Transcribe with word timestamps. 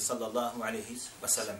salatu 0.00 0.24
sallallahu 0.24 0.62
alaihi 0.62 0.98
wasallam. 1.22 1.56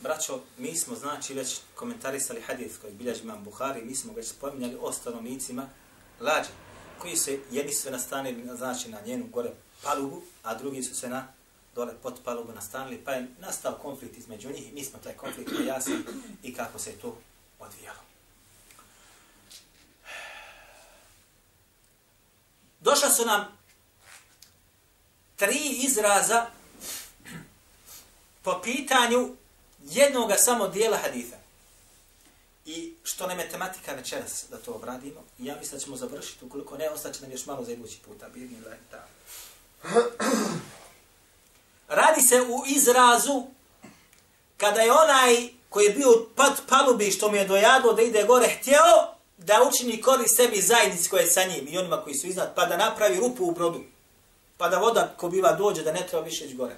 Braćo, 0.00 0.40
mi 0.58 0.76
smo 0.76 0.96
znači 0.96 1.34
već 1.34 1.60
komentarisali 1.74 2.40
hadith 2.40 2.80
koji 2.80 2.92
bilježi 2.92 3.22
imam 3.22 3.44
Buhari, 3.44 3.84
mi 3.84 3.94
smo 3.94 4.12
već 4.12 4.28
spominjali 4.28 4.76
o 4.80 4.92
stanovnicima 4.92 5.68
lađe, 6.20 6.48
koji 6.98 7.16
se 7.16 7.38
jedni 7.50 7.72
su 7.72 7.90
nastanili 7.90 8.56
znači, 8.56 8.90
na 8.90 9.00
njenu 9.00 9.26
gore 9.26 9.50
palubu, 9.82 10.22
a 10.42 10.54
drugi 10.54 10.82
su 10.82 10.94
se 10.94 11.08
na 11.08 11.28
dole 11.74 11.94
pod 12.02 12.20
palubu 12.24 12.52
nastanili, 12.52 13.04
pa 13.04 13.12
je 13.12 13.28
nastao 13.38 13.78
konflikt 13.82 14.18
između 14.18 14.48
njih 14.48 14.68
i 14.68 14.72
mi 14.72 14.84
smo 14.84 14.98
taj 14.98 15.12
konflikt 15.12 15.50
pojasnili 15.56 16.04
i 16.42 16.54
kako 16.54 16.78
se 16.78 16.92
to 16.92 17.16
odvijalo. 17.58 17.98
Došla 22.80 23.10
su 23.10 23.26
nam 23.26 23.57
tri 25.38 25.58
izraza 25.84 26.46
po 28.42 28.60
pitanju 28.62 29.36
jednoga 29.84 30.36
samo 30.36 30.68
dijela 30.68 30.96
haditha. 30.96 31.36
I 32.66 32.94
što 33.02 33.26
nam 33.26 33.38
je 33.38 33.48
tematika 33.48 33.92
večeras 33.92 34.44
da 34.50 34.56
to 34.56 34.72
obradimo, 34.72 35.24
ja 35.38 35.56
mislim 35.56 35.78
da 35.78 35.84
ćemo 35.84 35.96
završiti, 35.96 36.44
ukoliko 36.44 36.76
ne, 36.76 36.90
ostaće 36.90 37.22
nam 37.22 37.32
još 37.32 37.46
malo 37.46 37.64
za 37.64 37.72
idući 37.72 37.98
puta. 38.06 38.28
Birni, 38.28 38.56
da. 38.90 39.06
Radi 41.88 42.22
se 42.22 42.42
u 42.42 42.62
izrazu 42.66 43.46
kada 44.56 44.80
je 44.80 44.92
onaj 44.92 45.48
koji 45.68 45.84
je 45.84 45.94
bio 45.94 46.26
pat 46.36 46.62
palubi 46.68 47.10
što 47.10 47.28
mu 47.28 47.36
je 47.36 47.46
dojadlo 47.46 47.92
da 47.92 48.02
ide 48.02 48.24
gore 48.24 48.48
htjeo 48.60 49.14
da 49.38 49.68
učini 49.68 50.02
kori 50.02 50.28
sebi 50.28 50.60
zajednici 50.60 51.08
koje 51.08 51.22
je 51.22 51.30
sa 51.30 51.44
njim 51.44 51.68
i 51.68 51.78
onima 51.78 52.02
koji 52.02 52.14
su 52.14 52.26
iznad, 52.26 52.54
pa 52.54 52.66
da 52.66 52.76
napravi 52.76 53.16
rupu 53.16 53.44
u 53.44 53.52
brodu. 53.52 53.84
Pa 54.58 54.68
da 54.68 54.78
voda 54.78 55.14
ko 55.16 55.28
biva 55.28 55.52
dođe 55.52 55.82
da 55.82 55.92
ne 55.92 56.06
treba 56.06 56.24
više 56.24 56.44
ići 56.44 56.54
gore. 56.54 56.74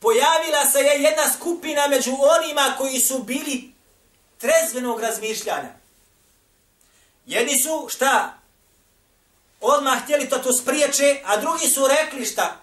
Pojavila 0.00 0.70
se 0.72 0.78
je 0.78 1.02
jedna 1.02 1.32
skupina 1.36 1.88
među 1.88 2.10
onima 2.10 2.74
koji 2.78 3.00
su 3.00 3.18
bili 3.22 3.72
trezvenog 4.38 5.00
razmišljanja. 5.00 5.72
Jedni 7.26 7.62
su, 7.62 7.88
šta? 7.90 8.38
Odmah 9.60 10.02
htjeli 10.02 10.28
to 10.28 10.38
to 10.38 10.52
spriječe, 10.52 11.20
a 11.24 11.36
drugi 11.36 11.66
su 11.66 11.86
rekli 11.86 12.26
šta? 12.26 12.56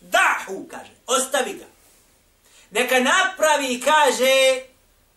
Dahu, 0.00 0.68
kaže, 0.70 0.92
ostavi 1.06 1.54
ga. 1.54 1.64
Neka 2.70 3.00
napravi, 3.00 3.80
kaže, 3.80 4.62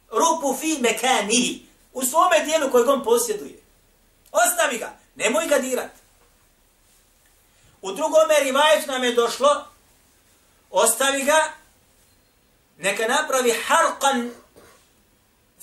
rupu 0.09 0.57
fi 0.59 0.77
mekani, 0.81 1.65
u 1.93 2.05
svome 2.05 2.39
dijelu 2.45 2.71
kojeg 2.71 2.89
on 2.89 3.03
posjeduje. 3.03 3.59
Ostavi 4.31 4.77
ga, 4.77 5.00
nemoj 5.15 5.47
ga 5.47 5.59
dirat. 5.59 5.91
U 7.81 7.91
drugom 7.91 8.29
rivajetu 8.43 8.91
nam 8.91 9.03
je 9.03 9.13
došlo, 9.13 9.65
ostavi 10.69 11.23
ga, 11.23 11.53
neka 12.77 13.07
napravi 13.07 13.53
harqan 13.67 14.31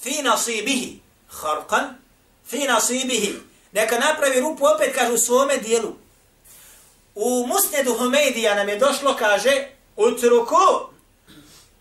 fi 0.02 0.22
nasibihi. 0.22 1.00
Harqan 1.28 1.96
fi 2.46 2.58
nasibihi. 2.58 3.34
Neka 3.72 3.98
napravi 3.98 4.40
rupu, 4.40 4.66
opet 4.66 4.94
kaže, 4.94 5.12
u 5.12 5.18
svome 5.18 5.56
dijelu. 5.56 5.96
U 7.14 7.46
musnedu 7.46 7.94
Humeidija 7.98 8.54
nam 8.54 8.68
je 8.68 8.76
došlo, 8.76 9.16
kaže, 9.16 9.68
utruku, 9.96 10.90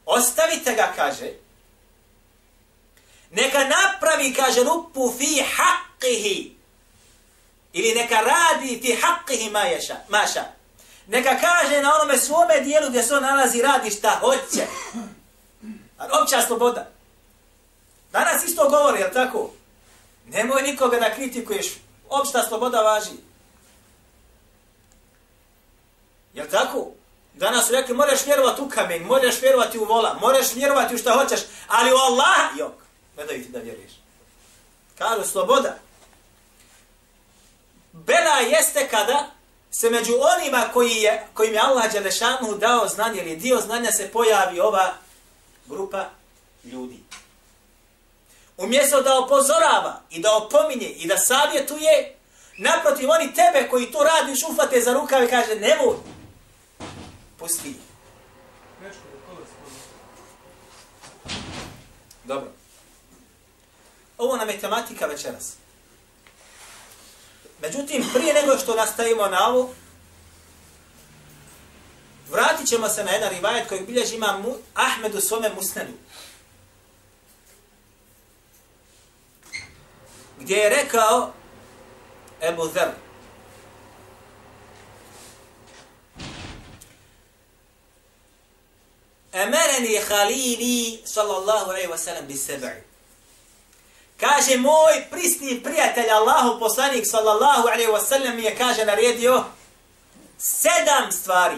ostavite 0.05 0.73
ga, 0.73 0.93
kaže, 0.95 1.31
neka 3.31 3.63
napravi, 3.63 4.33
kaže, 4.33 4.63
rupu 4.63 5.13
fi 5.17 5.43
haqqihi. 5.55 6.56
Ili 7.77 7.93
neka 7.93 8.15
radi 8.21 8.79
fi 8.81 8.97
haqqihi 9.01 9.51
maješa, 9.51 9.95
maša. 10.09 10.43
Neka 11.07 11.37
kaže 11.39 11.81
na 11.81 11.95
onome 11.95 12.17
svome 12.17 12.59
dijelu 12.59 12.89
gdje 12.89 13.03
se 13.03 13.15
on 13.15 13.23
nalazi, 13.23 13.61
radi 13.61 13.91
šta 13.91 14.09
hoće. 14.09 14.67
Opća 16.21 16.41
sloboda. 16.41 16.91
Danas 18.11 18.43
isto 18.43 18.69
govori, 18.69 18.99
jel 18.99 19.09
tako? 19.13 19.51
Nemoj 20.25 20.61
nikoga 20.61 20.99
da 20.99 21.13
kritikuješ. 21.15 21.67
Opšta 22.09 22.43
sloboda 22.43 22.81
važi. 22.81 23.17
Jel 26.33 26.47
tako? 26.51 26.87
Danas 27.33 27.67
su 27.67 27.73
rekli, 27.73 27.95
moraš 27.95 28.25
vjerovati 28.25 28.61
u 28.61 28.69
kamen, 28.69 29.03
moraš 29.03 29.41
vjerovati 29.41 29.79
u 29.79 29.85
vola, 29.85 30.17
moraš 30.21 30.53
vjerovati 30.55 30.95
u 30.95 30.97
šta 30.97 31.11
hoćeš, 31.11 31.39
ali 31.67 31.91
u 31.91 31.95
Allah, 31.95 32.57
jok 32.57 32.73
ne 33.17 33.25
daju 33.25 33.43
ti 33.43 33.49
da 33.49 33.59
vjeruješ. 33.59 33.91
Kažu 34.97 35.29
sloboda. 35.29 35.86
Bela 38.07 38.57
jeste 38.57 38.87
kada 38.89 39.31
se 39.71 39.89
među 39.89 40.13
onima 40.37 40.69
koji 40.73 40.95
je, 40.95 41.27
kojim 41.33 41.53
je 41.53 41.59
Allah 41.59 41.91
Đelešanu 41.91 42.57
dao 42.57 42.87
znanje 42.87 43.21
ili 43.21 43.35
dio 43.35 43.57
znanja 43.57 43.91
se 43.91 44.11
pojavi 44.11 44.59
ova 44.59 44.93
grupa 45.65 46.05
ljudi. 46.63 46.99
Umjesto 48.57 49.01
da 49.01 49.19
opozorava 49.19 50.01
i 50.09 50.19
da 50.19 50.35
opominje 50.35 50.87
i 50.87 51.07
da 51.07 51.17
savjetuje, 51.17 52.15
naprotiv 52.57 53.09
oni 53.09 53.33
tebe 53.33 53.69
koji 53.69 53.91
to 53.91 54.03
radiš 54.03 54.39
ufate 54.43 54.81
za 54.81 54.93
rukave 54.93 55.29
kaže 55.29 55.55
nemoj. 55.55 55.95
Pusti. 57.39 57.73
Dobro. 62.23 62.51
Ovo 64.17 64.37
nam 64.37 64.49
je 64.49 64.59
tematika 64.59 65.05
večeras. 65.05 65.57
Međutim, 67.61 68.05
prije 68.13 68.33
nego 68.33 68.57
što 68.57 68.75
nastavimo 68.75 69.27
na 69.27 69.47
ovu, 69.47 69.69
vratit 72.29 72.67
ćemo 72.67 72.89
se 72.89 73.03
na 73.03 73.11
jedan 73.11 73.29
rivajet 73.29 73.69
koji 73.69 73.81
bilježi 73.81 74.15
ima 74.15 74.37
mu, 74.37 74.55
Ahmed 74.73 75.15
u 75.15 75.21
svome 75.21 75.49
musnedu. 75.55 75.93
Gdje 80.39 80.55
je 80.55 80.69
rekao 80.69 81.33
Ebu 82.41 82.67
Zer. 82.73 82.87
Emereni 89.33 89.99
halili 90.09 91.01
sallallahu 91.05 91.69
alaihi 91.69 91.87
wa 91.87 91.97
sallam 91.97 92.27
bi 92.27 92.33
seba'i. 92.33 92.86
Kaže, 94.19 94.57
moj 94.57 95.05
prisni 95.11 95.63
prijatelj 95.63 96.09
Allahu 96.09 96.59
poslanik 96.59 97.05
sallallahu 97.07 97.67
alaihi 97.67 97.91
wa 97.91 98.05
sallam 98.05 98.35
mi 98.35 98.43
je, 98.43 98.55
kaže, 98.55 98.85
naredio 98.85 99.43
sedam 100.37 101.11
stvari. 101.11 101.57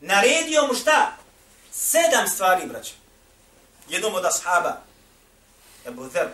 Naredio 0.00 0.66
mu 0.66 0.74
šta? 0.74 1.16
Sedam 1.72 2.28
stvari, 2.28 2.66
braćo. 2.66 2.92
Jednom 3.88 4.14
od 4.14 4.24
ashaba. 4.24 4.76
Ebu 5.86 6.08
Zer. 6.08 6.28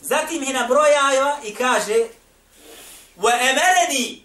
Zatim 0.00 0.42
je 0.42 0.52
nabrojava 0.52 1.38
i 1.44 1.54
kaže 1.54 2.08
wa 3.16 3.32
emereni 3.40 4.22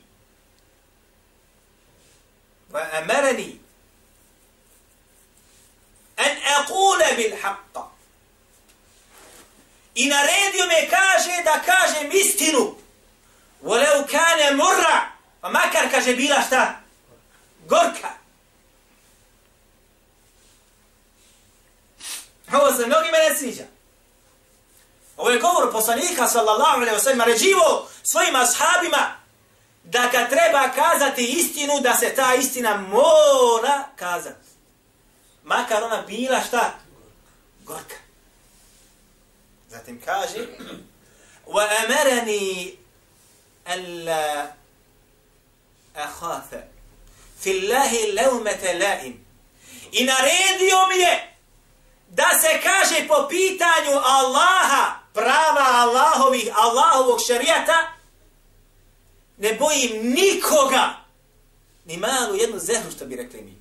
wa 2.72 2.98
emereni 3.04 3.59
en 6.20 6.38
aqula 6.58 7.16
bil 7.16 7.36
haqqa. 7.42 7.84
I 9.96 10.06
naredio 10.08 10.66
me 10.68 10.90
kaže 10.90 11.44
da 11.44 11.62
kažem 11.66 12.12
istinu. 12.12 12.76
Voleu 13.62 14.08
kane 14.12 14.52
murra. 14.52 15.12
Pa 15.42 15.50
makar 15.50 15.92
kaže 15.92 16.16
bila 16.16 16.42
šta? 16.42 16.80
Gorka. 17.68 18.10
Ovo 22.54 22.74
se 22.74 22.86
mnogi 22.86 23.12
mene 23.12 23.38
sviđa. 23.38 23.64
Ovo 25.18 25.30
je 25.30 25.40
govor 25.40 25.72
poslanika 25.72 26.28
sallallahu 26.28 26.82
alaihi 26.82 26.96
wa 26.96 27.04
sallam 27.04 27.28
ređivo 27.28 27.90
svojim 28.12 28.36
ashabima 28.36 29.16
da 29.84 30.10
kad 30.12 30.30
treba 30.30 30.70
kazati 30.70 31.26
istinu 31.26 31.80
da 31.80 31.96
se 31.96 32.16
ta 32.16 32.36
istina 32.36 32.78
mora 32.78 33.84
kazati 33.96 34.50
makar 35.50 35.84
ona 35.84 36.02
bila 36.08 36.42
šta? 36.42 36.74
Gorka. 37.66 37.96
Zatim 39.70 40.02
kaže, 40.06 40.48
wa 41.46 41.64
amarani 41.84 42.78
alla 43.66 44.54
akhafa 45.96 46.62
fi 47.40 47.50
Allahi 47.52 48.12
lawmata 48.12 48.74
la'im. 48.74 49.14
I 49.92 50.04
naredio 50.04 50.88
mi 50.90 51.00
je 51.02 51.36
da 52.10 52.30
se 52.42 52.62
kaže 52.64 53.08
po 53.08 53.28
pitanju 53.30 53.98
Allaha, 54.04 55.00
prava 55.14 55.66
Allahovih, 55.84 56.52
Allahovog 56.56 57.20
šarijata, 57.28 57.94
ne 59.38 59.54
bojim 59.54 60.14
nikoga, 60.14 61.06
ni 61.86 61.98
malu 61.98 62.36
jednu 62.36 62.60
zehru 62.60 62.92
što 62.92 63.06
bi 63.06 63.16
rekli 63.16 63.42
mi. 63.42 63.59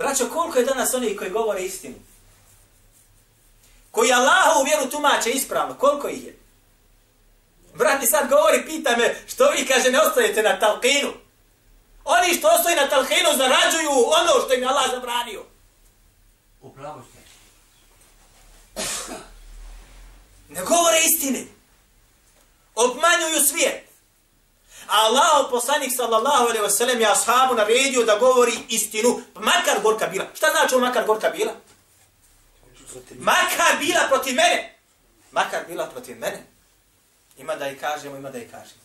Braćo, 0.00 0.28
koliko 0.28 0.58
je 0.58 0.64
danas 0.64 0.94
oni 0.94 1.16
koji 1.16 1.30
govore 1.30 1.64
istinu? 1.64 1.94
koji 3.90 4.12
Allahovu 4.12 4.64
vjeru 4.64 4.90
tumače 4.90 5.30
ispravno. 5.30 5.74
Koliko 5.74 6.08
ih 6.08 6.24
je? 6.24 6.38
Brat 7.74 8.00
mi 8.00 8.06
sad 8.06 8.28
govori, 8.28 8.66
pita 8.66 8.96
me, 8.96 9.16
što 9.26 9.50
vi 9.50 9.66
kaže 9.66 9.90
ne 9.90 10.00
ostajete 10.00 10.42
na 10.42 10.60
talqinu? 10.60 11.12
Oni 12.04 12.34
što 12.34 12.48
ostaju 12.48 12.76
na 12.76 12.88
talqinu 12.88 13.36
zarađuju 13.36 13.90
ono 13.90 14.44
što 14.44 14.54
im 14.54 14.68
Allah 14.68 14.90
zabranio. 14.90 15.44
Upravo 16.60 17.02
ste. 17.10 17.20
Ne 20.48 20.60
govore 20.64 20.98
istine. 21.04 21.44
Obmanjuju 22.74 23.46
svijet. 23.48 23.89
Allah, 24.90 25.50
poslanik 25.50 25.92
sallallahu 25.96 26.44
alaihi 26.48 26.64
wasallam 26.64 27.00
je 27.00 27.06
ashabu 27.06 27.54
naredio 27.54 28.04
da 28.04 28.18
govori 28.18 28.52
istinu, 28.68 29.20
pa 29.34 29.40
makar 29.40 29.82
gorka 29.82 30.06
bila. 30.06 30.26
Šta 30.34 30.46
znači 30.50 30.74
on 30.74 30.80
makar 30.80 31.06
gorka 31.06 31.30
bila? 31.30 31.52
Makar 33.18 33.78
bila 33.78 34.00
protiv 34.08 34.34
mene. 34.34 34.78
Makar 35.30 35.60
bila 35.68 35.86
protiv 35.86 36.18
mene. 36.18 36.46
Ima 37.38 37.56
da 37.56 37.68
i 37.68 37.76
kažemo, 37.76 38.16
ima 38.16 38.30
da 38.30 38.38
i 38.38 38.48
kažemo. 38.48 38.80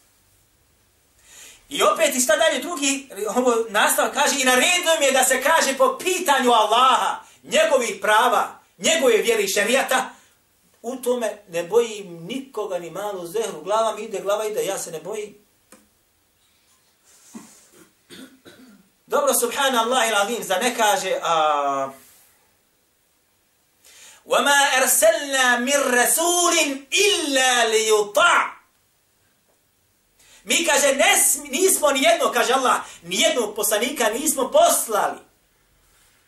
I 1.69 1.84
opet, 1.84 2.16
i 2.16 2.22
šta 2.22 2.36
dalje 2.36 2.60
drugi, 2.60 3.10
ovo 3.36 3.56
nastav 3.69 4.10
kaže, 4.13 4.42
i 4.42 4.46
naredio 4.46 5.00
mi 5.00 5.06
je 5.06 5.12
da 5.12 5.24
se 5.24 5.42
kaže 5.44 5.78
po 5.78 5.98
pitanju 5.98 6.52
Allaha, 6.52 7.19
njegovih 7.44 7.98
prava, 8.02 8.60
njegove 8.78 9.18
vjere 9.18 9.44
i 9.44 9.48
šerijata, 9.48 10.10
u 10.81 10.96
tome 10.96 11.38
ne 11.50 11.63
bojim 11.63 12.25
nikoga 12.25 12.80
ni 12.80 12.92
malu 12.92 13.28
zehru. 13.28 13.62
Glava 13.63 13.96
mi 13.96 14.02
ide, 14.02 14.19
glava 14.22 14.46
ide, 14.46 14.66
ja 14.66 14.78
se 14.78 14.92
ne 14.92 15.00
bojim. 15.00 15.44
Dobro, 19.15 19.35
subhanallah 19.35 20.09
il 20.09 20.15
azim, 20.15 20.43
za 20.43 20.56
ne 20.56 20.75
kaže, 20.77 21.19
a... 21.23 21.93
وَمَا 24.27 24.59
أَرْسَلْنَا 24.79 25.59
مِنْ 25.59 25.79
رَسُولٍ 25.99 26.56
إِلَّا 26.93 27.65
لِيُطَعْ 27.65 28.50
Mi 30.44 30.65
kaže, 30.65 30.94
nes, 30.94 31.37
nismo 31.50 31.91
ni 31.91 32.03
jedno, 32.03 32.32
kaže 32.32 32.53
Allah, 32.53 32.81
ni 33.03 33.21
jednog 33.21 33.56
poslanika 33.56 34.11
nismo 34.11 34.50
poslali. 34.50 35.19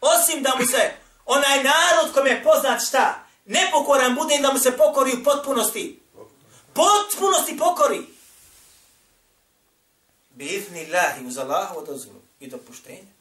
Osim 0.01 0.43
da 0.43 0.55
mu 0.59 0.67
se 0.67 0.95
onaj 1.27 1.63
narod 1.63 2.15
kome 2.15 2.31
je 2.31 2.43
poznat 2.43 2.81
šta, 2.89 3.27
nepokoran 3.45 4.15
bude 4.15 4.39
da 4.39 4.53
mu 4.53 4.59
se 4.59 4.77
pokori 4.77 5.13
u 5.13 5.25
potpunosti. 5.25 6.03
Potpunosti 6.75 7.57
pokori. 7.59 8.07
Bifni 10.31 10.87
lahi 10.87 11.27
uz 11.27 11.39
Allahu 11.39 11.87
dozvolu 11.87 12.23
i 12.40 12.48
dopuštenja. 12.48 13.12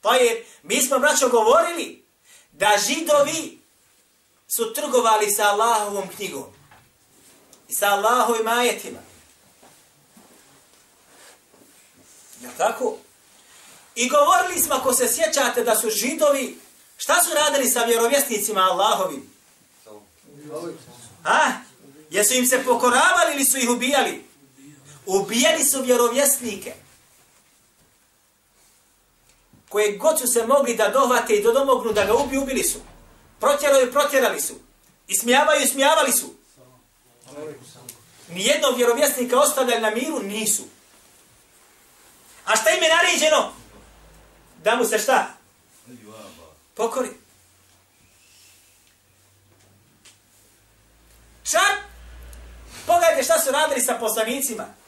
Pa 0.00 0.14
je, 0.14 0.46
mi 0.62 0.82
smo 0.82 0.98
braćo 0.98 1.28
govorili 1.28 2.04
da 2.52 2.78
židovi 2.88 3.58
su 4.56 4.72
trgovali 4.74 5.30
sa 5.30 5.42
Allahovom 5.42 6.08
knjigom 6.16 6.44
i 7.68 7.74
sa 7.74 7.86
Allahovim 7.86 8.48
ajetima. 8.48 8.98
Je 12.40 12.50
tako? 12.58 12.96
I 13.94 14.08
govorili 14.08 14.60
smo, 14.60 14.74
ako 14.74 14.92
se 14.92 15.08
sjećate, 15.08 15.64
da 15.64 15.76
su 15.76 15.90
židovi, 15.90 16.58
šta 16.96 17.22
su 17.22 17.30
radili 17.34 17.70
sa 17.70 17.84
vjerovjesnicima 17.84 18.60
Allahovim? 18.60 19.32
A? 21.24 21.50
Jesu 22.10 22.34
im 22.34 22.46
se 22.46 22.64
pokoravali 22.64 23.34
ili 23.34 23.44
su 23.44 23.58
ih 23.58 23.70
ubijali? 23.70 24.24
Ubijali 25.06 25.64
su 25.64 25.82
vjerovjesnike. 25.82 26.74
Koje 29.72 29.96
god 29.96 30.18
su 30.18 30.26
se 30.26 30.46
mogli 30.46 30.76
da 30.76 30.88
dohvate 30.88 31.34
i 31.34 31.42
dodomognu 31.42 31.92
da 31.92 32.04
ga 32.04 32.14
ubiju, 32.14 32.42
ubili 32.42 32.62
su. 32.62 32.78
Protjeraju, 33.40 33.92
protjerali 33.92 34.40
su. 34.40 34.54
I 35.08 35.14
smijavaju, 35.14 35.68
smijavali 35.68 36.12
su. 36.12 36.34
Nijednog 38.28 38.76
vjerovjesnika 38.76 39.38
ostavljali 39.38 39.80
na 39.80 39.90
miru, 39.90 40.22
nisu. 40.22 40.62
A 42.44 42.56
šta 42.56 42.70
im 42.70 42.82
je 42.82 42.94
naređeno? 42.96 43.52
Da 44.64 44.76
mu 44.76 44.84
se 44.84 44.98
šta? 44.98 45.34
Pokori. 46.74 47.10
Čak, 51.50 51.76
pogledajte 52.86 53.22
šta 53.22 53.40
su 53.40 53.50
radili 53.50 53.80
sa 53.80 53.94
poslanicima. 53.94 54.81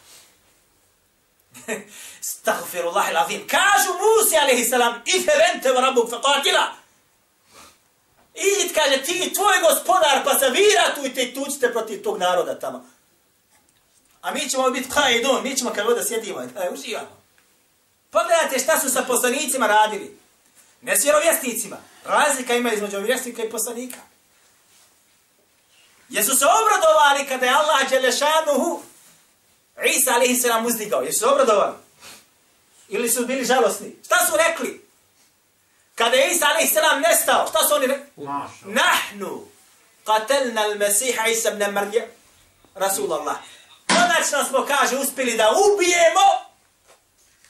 Stagfirullah 2.20 3.10
il-azim. 3.10 3.48
Kažu 3.48 3.92
Musi, 4.00 4.36
alaihi 4.36 4.64
salam, 4.64 5.02
ife 5.04 5.32
vente 5.38 5.72
rabu 5.72 6.08
faqatila. 6.10 6.66
Idit, 8.34 8.74
kaže, 8.74 9.02
ti 9.02 9.32
tvoj 9.34 9.60
gospodar, 9.62 10.24
pa 10.24 10.38
se 10.38 10.50
viratujte 10.50 11.22
i 11.22 11.34
tučite 11.34 11.72
protiv 11.72 12.02
tog 12.02 12.18
naroda 12.18 12.58
tamo. 12.58 12.86
A 14.22 14.30
mi 14.30 14.48
ćemo 14.48 14.70
biti 14.70 14.90
kaidun, 14.90 15.42
mi 15.42 15.56
ćemo 15.56 15.70
kad 15.70 15.86
da 15.86 16.04
sjedimo, 16.04 16.40
da 16.40 16.64
e, 16.64 16.70
uživamo. 16.70 17.22
Pogledajte 18.10 18.58
šta 18.58 18.80
su 18.80 18.90
sa 18.90 19.02
poslanicima 19.02 19.66
radili. 19.66 20.18
Ne 20.82 20.96
s 20.96 21.04
vjerovjesnicima. 21.04 21.76
Razlika 22.04 22.54
ima 22.54 22.72
između 22.72 22.90
vjerovjesnika 22.90 23.42
i 23.44 23.50
poslanika. 23.50 23.98
Jesu 26.08 26.36
se 26.36 26.44
obradovali 26.44 27.28
kada 27.28 27.46
je 27.46 27.52
Allah 27.52 27.90
Đelešanuhu 27.90 28.82
Isa 29.82 30.14
alaihi 30.14 30.36
sallam 30.36 30.66
uzdigao. 30.66 31.02
Jesu 31.02 31.18
se 31.18 31.26
obradovali? 31.26 31.74
Ili 32.88 33.10
su 33.10 33.26
bili 33.26 33.44
žalosni? 33.44 33.96
Šta 34.04 34.26
su 34.26 34.32
rekli? 34.36 34.84
Kada 35.94 36.16
je 36.16 36.30
Isa 36.30 36.46
sallam 36.74 37.00
nestao, 37.00 37.46
šta 37.48 37.68
su 37.68 37.74
oni 37.74 37.86
rekli? 37.86 38.26
Nahnu 38.64 39.46
qatelna 40.04 40.60
al-Mesiha 40.60 41.28
Isa 41.30 41.50
ibn 41.50 41.72
Marija 41.72 42.06
Rasulallah. 42.74 43.36
Konačno 43.88 44.44
smo, 44.48 44.66
kaže, 44.66 44.96
uspjeli 44.96 45.36
da 45.36 45.50
ubijemo 45.50 46.26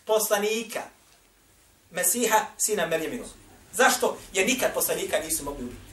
poslanika 0.05 0.83
Mesiha, 1.91 2.41
sina 2.59 2.87
Merjeminu. 2.87 3.25
Zašto? 3.73 4.19
Jer 4.33 4.47
nikad 4.47 4.75
poslanika 4.75 5.19
nisu 5.19 5.45
mogli 5.45 5.65
ubiti. 5.65 5.84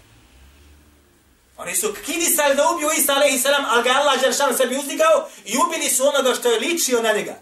Oni 1.58 1.75
su 1.75 1.93
kidisali 2.05 2.55
da 2.55 2.70
ubiju 2.70 2.89
Isa 2.98 3.13
alaihi 3.13 3.39
salam, 3.39 3.65
ali 3.70 3.84
ga 3.84 3.89
Allah 3.89 4.22
Đeršanu 4.22 4.58
sebi 4.58 4.77
uzdigao 4.77 5.29
i 5.46 5.58
ubili 5.67 5.89
su 5.89 6.08
onoga 6.08 6.36
što 6.36 6.51
je 6.51 6.60
ličio 6.60 7.01
na 7.01 7.12
njega. 7.12 7.36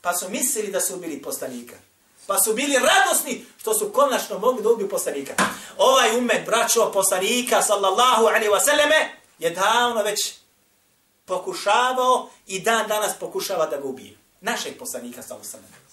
Pa 0.00 0.14
su 0.14 0.28
mislili 0.28 0.72
da 0.72 0.80
su 0.80 0.94
ubili 0.94 1.22
poslanika. 1.22 1.74
Pa 2.26 2.38
su 2.38 2.54
bili 2.54 2.78
radosni 2.78 3.44
što 3.60 3.74
su 3.74 3.92
konačno 3.92 4.38
mogli 4.38 4.62
da 4.62 4.68
ubiju 4.70 4.88
poslanika. 4.88 5.34
Ovaj 5.78 6.18
umet, 6.18 6.46
braćo 6.46 6.92
poslanika, 6.92 7.62
sallallahu 7.62 8.26
alaihi 8.26 8.48
wasallame, 8.48 9.08
je 9.38 9.50
davno 9.50 10.02
već 10.02 10.34
pokušavao 11.24 12.30
i 12.46 12.60
dan 12.60 12.88
danas 12.88 13.12
pokušava 13.20 13.66
da 13.66 13.76
ga 13.76 13.84
ubije. 13.84 14.16
Našeg 14.40 14.78
poslanika, 14.78 15.22
sallallahu 15.22 15.48
alaihi 15.54 15.66
wasallame. 15.66 15.92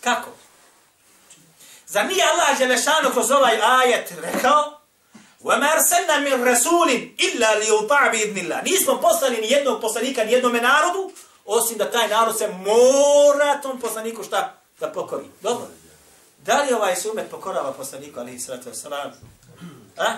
Kako? 0.00 0.30
Za 1.86 2.02
nije 2.02 2.24
Allah 2.24 2.58
Đelešanu 2.58 3.10
kroz 3.12 3.30
ovaj 3.30 3.60
ajet 3.62 4.12
rekao, 4.22 4.80
وَمَا 5.43 5.67
أَرْسَلْنَا 5.73 6.17
مِنْ 6.19 6.43
رَسُولٍ 6.43 6.89
إِلَّا 7.19 7.59
لِيُطَعْ 7.59 8.11
بِإِذْنِ 8.11 8.37
اللَّهِ 8.37 8.63
Nismo 8.63 9.01
poslali 9.01 9.41
ni 9.41 9.51
jednog 9.51 9.81
poslanika, 9.81 10.23
ni 10.23 10.31
jednom 10.31 10.53
narodu, 10.53 11.11
osim 11.45 11.77
da 11.77 11.91
taj 11.91 12.07
narod 12.07 12.37
se 12.37 12.47
mora 12.47 13.61
tom 13.61 13.79
poslaniku 13.79 14.23
šta? 14.23 14.61
Da 14.79 14.87
pokori. 14.87 15.25
Dobro. 15.41 15.67
Da 16.45 16.61
li 16.61 16.73
ovaj 16.73 16.95
sumet 16.95 17.29
pokorava 17.31 17.73
poslaniku, 17.73 18.19
alihi 18.19 18.39
sallatu 18.39 18.69
wasalam? 18.69 19.11
A? 19.97 20.13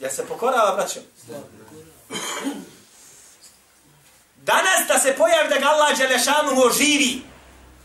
Ja 0.00 0.10
se 0.10 0.26
pokorava, 0.26 0.74
braćo? 0.76 1.00
Danas 4.36 4.86
da 4.88 4.98
se 4.98 5.16
pojavi 5.16 5.48
da 5.48 5.58
ga 5.58 5.66
Allah 5.66 5.98
Đelešanu 5.98 6.62
oživi, 6.62 7.22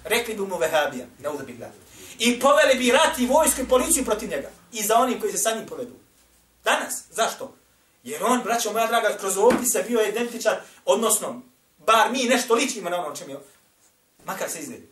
rekli 0.03 0.33
bi 0.33 0.41
mu 0.41 0.57
vehabija, 0.57 1.05
ne 1.19 1.29
uzabi 1.29 1.59
I 2.19 2.39
poveli 2.39 2.75
bi 2.75 2.91
rat 2.91 3.19
i 3.19 3.25
vojsku 3.25 3.61
i 3.61 3.67
policiju 3.67 4.05
protiv 4.05 4.29
njega. 4.29 4.49
I 4.71 4.83
za 4.83 4.97
onim 4.97 5.19
koji 5.19 5.31
se 5.31 5.37
sa 5.37 5.55
njim 5.55 5.65
povedu. 5.65 5.91
Danas. 6.64 7.04
Zašto? 7.10 7.54
Jer 8.02 8.24
on, 8.24 8.42
braćo 8.42 8.72
moja 8.72 8.86
draga, 8.86 9.16
kroz 9.20 9.38
opise 9.38 9.82
bio 9.88 10.02
identičan, 10.02 10.56
odnosno, 10.84 11.42
bar 11.78 12.12
mi 12.12 12.24
nešto 12.24 12.54
ličimo 12.54 12.90
na 12.90 13.04
ono 13.04 13.16
čem 13.16 13.30
je, 13.30 13.36
makar 14.24 14.50
se 14.50 14.58
izgledi. 14.58 14.88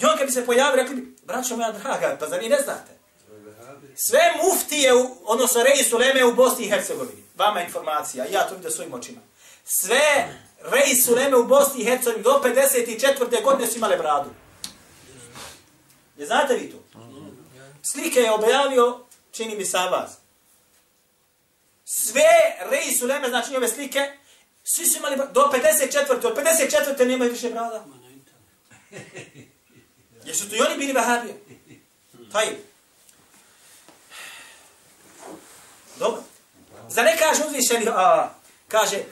I 0.00 0.04
on 0.04 0.16
kad 0.18 0.26
bi 0.26 0.32
se 0.32 0.46
pojavio, 0.46 0.82
rekli 0.82 0.96
bi, 0.96 1.16
braćo 1.22 1.56
moja 1.56 1.72
draga, 1.72 2.16
pa 2.20 2.28
za 2.28 2.36
vi 2.36 2.48
ne 2.48 2.58
znate? 2.64 2.98
Sve 3.96 4.20
muftije, 4.42 4.92
odnosno 5.24 5.62
reji 5.62 5.94
uleme 5.94 6.24
u 6.24 6.34
Bosni 6.34 6.64
i 6.64 6.68
Hercegovini. 6.68 7.22
Vama 7.36 7.62
informacija, 7.62 8.24
ja 8.24 8.48
to 8.48 8.54
vidim 8.54 8.70
svojim 8.70 8.94
očima. 8.94 9.20
Sve 9.64 10.28
reji 10.60 10.96
uleme 11.10 11.36
u 11.36 11.46
Bosni 11.46 11.80
i 11.80 11.84
Hercegovini 11.84 12.22
do 12.22 12.40
54. 12.44 13.44
godine 13.44 13.66
su 13.66 13.76
imale 13.76 13.96
bradu. 13.96 14.30
Je 16.16 16.26
znate 16.26 16.54
vi 16.54 16.70
to? 16.70 16.76
Slike 17.92 18.20
je 18.20 18.32
objavio, 18.32 19.00
čini 19.32 19.56
mi 19.56 19.64
sa 19.64 19.88
vas 19.88 20.23
sve 21.84 22.56
reji 22.70 22.92
su 22.92 23.06
leme, 23.06 23.28
znači 23.28 23.52
njove 23.52 23.68
slike, 23.68 24.12
svi 24.64 24.86
su 24.86 24.98
imali 24.98 25.16
do 25.16 25.50
54. 25.52 26.26
Od 26.26 26.36
54. 26.36 27.06
nemaju 27.06 27.30
više 27.30 27.50
brada. 27.50 27.84
Jesu 30.26 30.48
tu 30.48 30.56
i 30.56 30.60
oni 30.60 30.78
bili 30.78 30.92
vahabije? 30.92 31.34
Taj. 32.32 32.46
Dobro. 35.96 36.22
Za 36.88 37.02
ne 37.02 37.16
kaže 37.18 37.42
uzvišeni, 37.46 37.86
a, 37.88 38.34
kaže, 38.68 39.02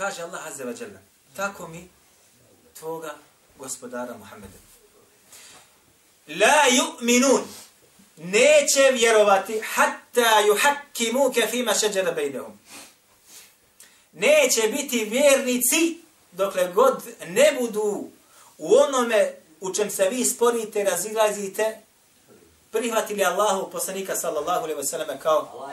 kaže 0.00 0.22
Allah 0.22 0.46
Azza 0.46 0.64
wa 0.64 0.72
Jalla, 0.80 1.00
tako 1.36 1.68
mi 1.68 1.88
tvoga 2.78 3.14
gospodara 3.58 4.16
Muhammeda. 4.16 4.58
La 6.28 6.64
yu'minun, 6.70 7.42
neće 8.16 8.90
vjerovati 8.92 9.60
hatta 9.74 10.42
yuhakkimuke 10.48 11.50
fima 11.50 11.74
šeđara 11.74 12.12
bejnehum. 12.12 12.58
Neće 14.12 14.68
biti 14.68 15.04
vjernici 15.04 16.00
dokle 16.32 16.72
god 16.74 17.02
ne 17.26 17.56
budu 17.60 18.08
u 18.58 18.74
onome 18.74 19.34
u 19.60 19.74
čem 19.74 19.90
se 19.90 20.08
vi 20.08 20.24
sporite, 20.24 20.84
razilazite, 20.84 21.80
prihvatili 22.70 23.24
Allahu 23.24 23.70
poslanika 23.70 24.16
sallallahu 24.16 24.64
alaihi 24.64 24.80
wa 24.80 24.84
sallam 24.84 25.18
kao 25.18 25.70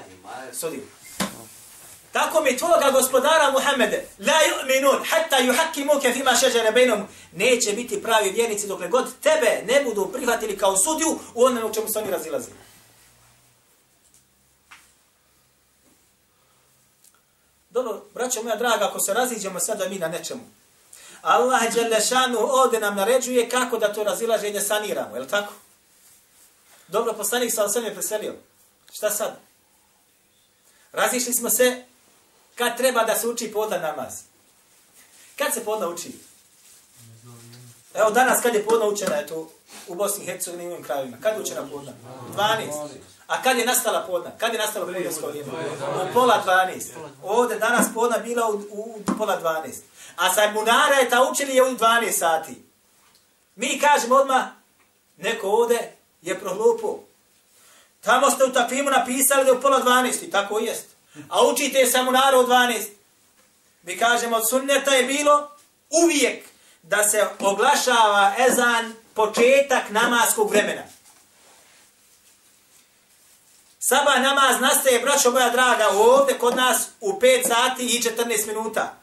sudiju. 0.54 0.84
Tako 2.12 2.42
mi 2.42 2.58
tvoga 2.58 2.92
gospodara 2.92 3.52
Muhammede, 3.52 4.08
la 4.20 4.34
yu'minun, 4.34 5.06
hatta 5.10 5.38
yuhakkimuke 5.38 6.14
fima 6.14 6.36
šeđene 6.36 6.72
bejnom, 6.72 7.08
neće 7.32 7.74
biti 7.74 8.04
pravi 8.04 8.30
vjernici 8.30 8.68
dokle 8.68 8.88
god 8.88 9.20
tebe 9.22 9.64
ne 9.74 9.84
budu 9.84 10.12
prihvatili 10.14 10.58
kao 10.58 10.78
sudiju 10.78 11.20
u 11.34 11.44
onome 11.44 11.66
u 11.66 11.74
čemu 11.74 11.88
se 11.88 12.00
oni 12.00 12.12
razilazili. 12.12 12.56
Dobro, 17.70 18.02
braćo 18.14 18.44
moja 18.44 18.56
draga, 18.56 18.86
ako 18.86 19.00
se 19.00 19.14
raziđemo 19.14 19.60
sada 19.60 19.90
mi 19.90 20.00
na 20.00 20.08
nečemu, 20.08 20.42
Allah 21.22 21.74
Đelešanu 21.74 22.38
ovdje 22.40 22.80
nam 22.80 22.96
naređuje 22.96 23.50
kako 23.50 23.78
da 23.78 23.94
to 23.94 24.04
razilaženje 24.04 24.62
saniramo, 24.62 25.16
je 25.16 25.22
li 25.22 25.28
tako? 25.28 25.54
Dobro, 26.88 27.14
poslanik 27.14 27.54
sa 27.54 27.66
osam 27.66 27.84
je 27.84 27.94
preselio. 27.94 28.36
Šta 28.92 29.10
sad? 29.10 29.40
Razišli 30.92 31.34
smo 31.34 31.50
se 31.50 31.84
kad 32.58 32.78
treba 32.78 33.04
da 33.04 33.16
se 33.16 33.28
uči 33.28 33.52
podna 33.52 33.78
namaz. 33.78 34.14
Kad 35.38 35.54
se 35.54 35.66
podna 35.66 35.88
uči? 35.88 36.12
Evo 37.94 38.10
danas 38.12 38.42
kad 38.42 38.56
je 38.56 38.66
podna 38.66 38.86
učena, 38.86 39.20
eto, 39.20 39.50
u 39.88 39.96
Bosni 39.96 40.24
i 40.24 40.28
Hercegovini 40.28 40.70
i 40.70 40.74
ovim 40.74 40.84
krajevima. 40.84 41.18
Kad 41.22 41.34
je 41.36 41.42
učena 41.42 41.68
podna? 41.72 41.92
12. 42.36 42.88
A 43.28 43.42
kad 43.42 43.58
je 43.58 43.66
nastala 43.66 44.06
podna? 44.08 44.32
Kad 44.38 44.54
je 44.54 44.60
nastala 44.60 44.86
podnevsko 44.86 45.28
vrijeme? 45.28 45.52
U 46.10 46.14
pola 46.14 46.44
12. 46.46 46.84
Ovdje 47.24 47.60
danas 47.60 47.86
podna 47.94 48.18
bila 48.18 48.50
u, 48.50 48.54
u, 48.54 49.02
u 49.08 49.18
pola 49.18 49.42
12. 49.42 49.74
A 50.16 50.34
sa 50.34 50.52
Munara 50.52 50.96
je 50.96 51.10
ta 51.10 51.30
učili 51.32 51.56
je 51.56 51.64
u 51.64 51.78
12 51.78 52.12
sati. 52.12 52.64
Mi 53.56 53.80
kažemo 53.80 54.16
odmah, 54.16 54.46
neko 55.18 55.48
ovdje 55.50 55.96
je 56.22 56.40
prohlupo. 56.40 57.00
Tamo 58.02 58.32
ste 58.32 58.44
u 58.44 58.54
takvimu 58.54 58.90
napisali 58.90 59.44
da 59.44 59.52
je 59.52 59.58
u 59.58 59.62
pola 59.62 59.84
12. 59.84 60.24
I 60.24 60.32
tako 60.32 60.60
jest. 60.60 60.97
A 61.30 61.48
učite 61.48 61.86
sa 61.86 62.04
Munara 62.04 62.40
u 62.40 62.44
12. 62.44 62.88
Mi 63.84 63.98
kažemo, 63.98 64.36
od 64.36 64.50
sunneta 64.50 64.92
je 64.92 65.04
bilo 65.04 65.52
uvijek 65.90 66.46
da 66.84 67.10
se 67.10 67.28
oglašava 67.40 68.34
ezan 68.48 68.94
početak 69.14 69.90
namaskog 69.90 70.52
vremena. 70.52 70.84
Saba 73.80 74.20
namaz 74.20 74.62
nastaje, 74.62 75.00
braćo 75.00 75.32
moja 75.32 75.50
draga, 75.50 75.88
ovdje 75.90 76.38
kod 76.38 76.56
nas 76.56 76.88
u 77.02 77.20
5 77.20 77.48
sati 77.48 77.86
i 77.86 78.02
14 78.02 78.48
minuta. 78.48 78.94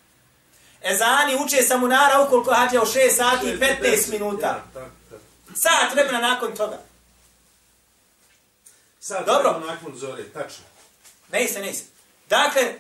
Ezani 0.83 1.37
uče 1.45 1.63
sa 1.63 1.77
munara 1.77 2.21
ukoliko 2.21 2.55
hađe 2.55 2.79
u 2.79 2.85
6 2.85 3.17
sati 3.17 3.47
i 3.47 3.59
15 3.59 4.11
minuta. 4.11 4.65
Sat 5.55 5.95
vremena 5.95 6.21
nakon 6.21 6.57
toga. 6.57 6.79
Sad, 9.01 9.27
Dobro. 9.27 9.63
nakon 9.67 9.97
zore, 9.97 10.25
tačno. 10.25 10.65
Ne 11.33 11.49
se, 11.49 11.61
ne 11.61 11.73
se. 11.73 11.94
Dakle, 12.29 12.75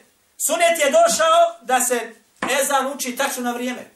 sunet 0.46 0.78
je 0.78 0.90
došao 0.90 1.56
da 1.62 1.80
se 1.80 2.14
ezan 2.60 2.92
uči 2.92 3.16
tačno 3.16 3.42
na 3.42 3.52
vrijeme. 3.52 3.90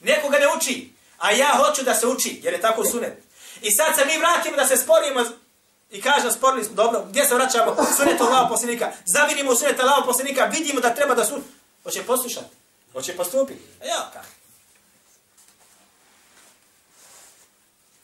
Neko 0.00 0.28
ga 0.28 0.38
ne 0.38 0.46
uči, 0.56 0.92
a 1.18 1.30
ja 1.32 1.48
hoću 1.48 1.82
da 1.82 1.94
se 1.94 2.06
uči, 2.06 2.40
jer 2.42 2.54
je 2.54 2.60
tako 2.60 2.84
sunet. 2.84 3.22
I 3.62 3.70
sad 3.70 3.94
se 3.96 4.04
mi 4.04 4.18
vratimo 4.18 4.56
da 4.56 4.66
se 4.66 4.76
sporimo 4.76 5.24
i 5.90 6.02
kažem, 6.02 6.32
sporili 6.32 6.64
smo, 6.64 6.74
dobro, 6.74 7.04
gdje 7.08 7.26
se 7.26 7.34
vraćamo? 7.34 7.76
Sunet 7.96 8.20
Allaho 8.20 8.48
posljednika. 8.48 8.92
Zavidimo 9.06 9.54
sunet 9.54 9.80
Allaho 9.80 10.06
posljednika, 10.06 10.44
vidimo 10.44 10.80
da 10.80 10.94
treba 10.94 11.14
da 11.14 11.24
su... 11.24 11.40
Hoće 11.82 12.02
poslušati, 12.02 12.46
hoće 12.92 13.16
postupiti. 13.16 13.62
A 13.82 13.86
ja, 13.86 14.10
kako? 14.12 14.26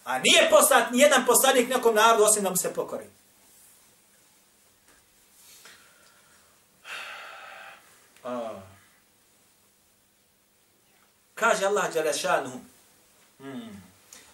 A 0.04 0.18
nije 0.18 0.50
poslat 0.50 0.90
ni 0.90 0.99
jedan 0.99 1.26
poslanik 1.26 1.68
nekom 1.68 1.94
narodu 1.94 2.25
osim 2.25 2.42
da 2.42 2.50
mu 2.50 2.56
se 2.56 2.75
pokori. 2.75 3.04
A. 8.24 8.62
Kaže 11.36 11.65
Allah 11.65 11.93
Đalešanuhu, 11.93 12.59
hmm. 13.39 13.81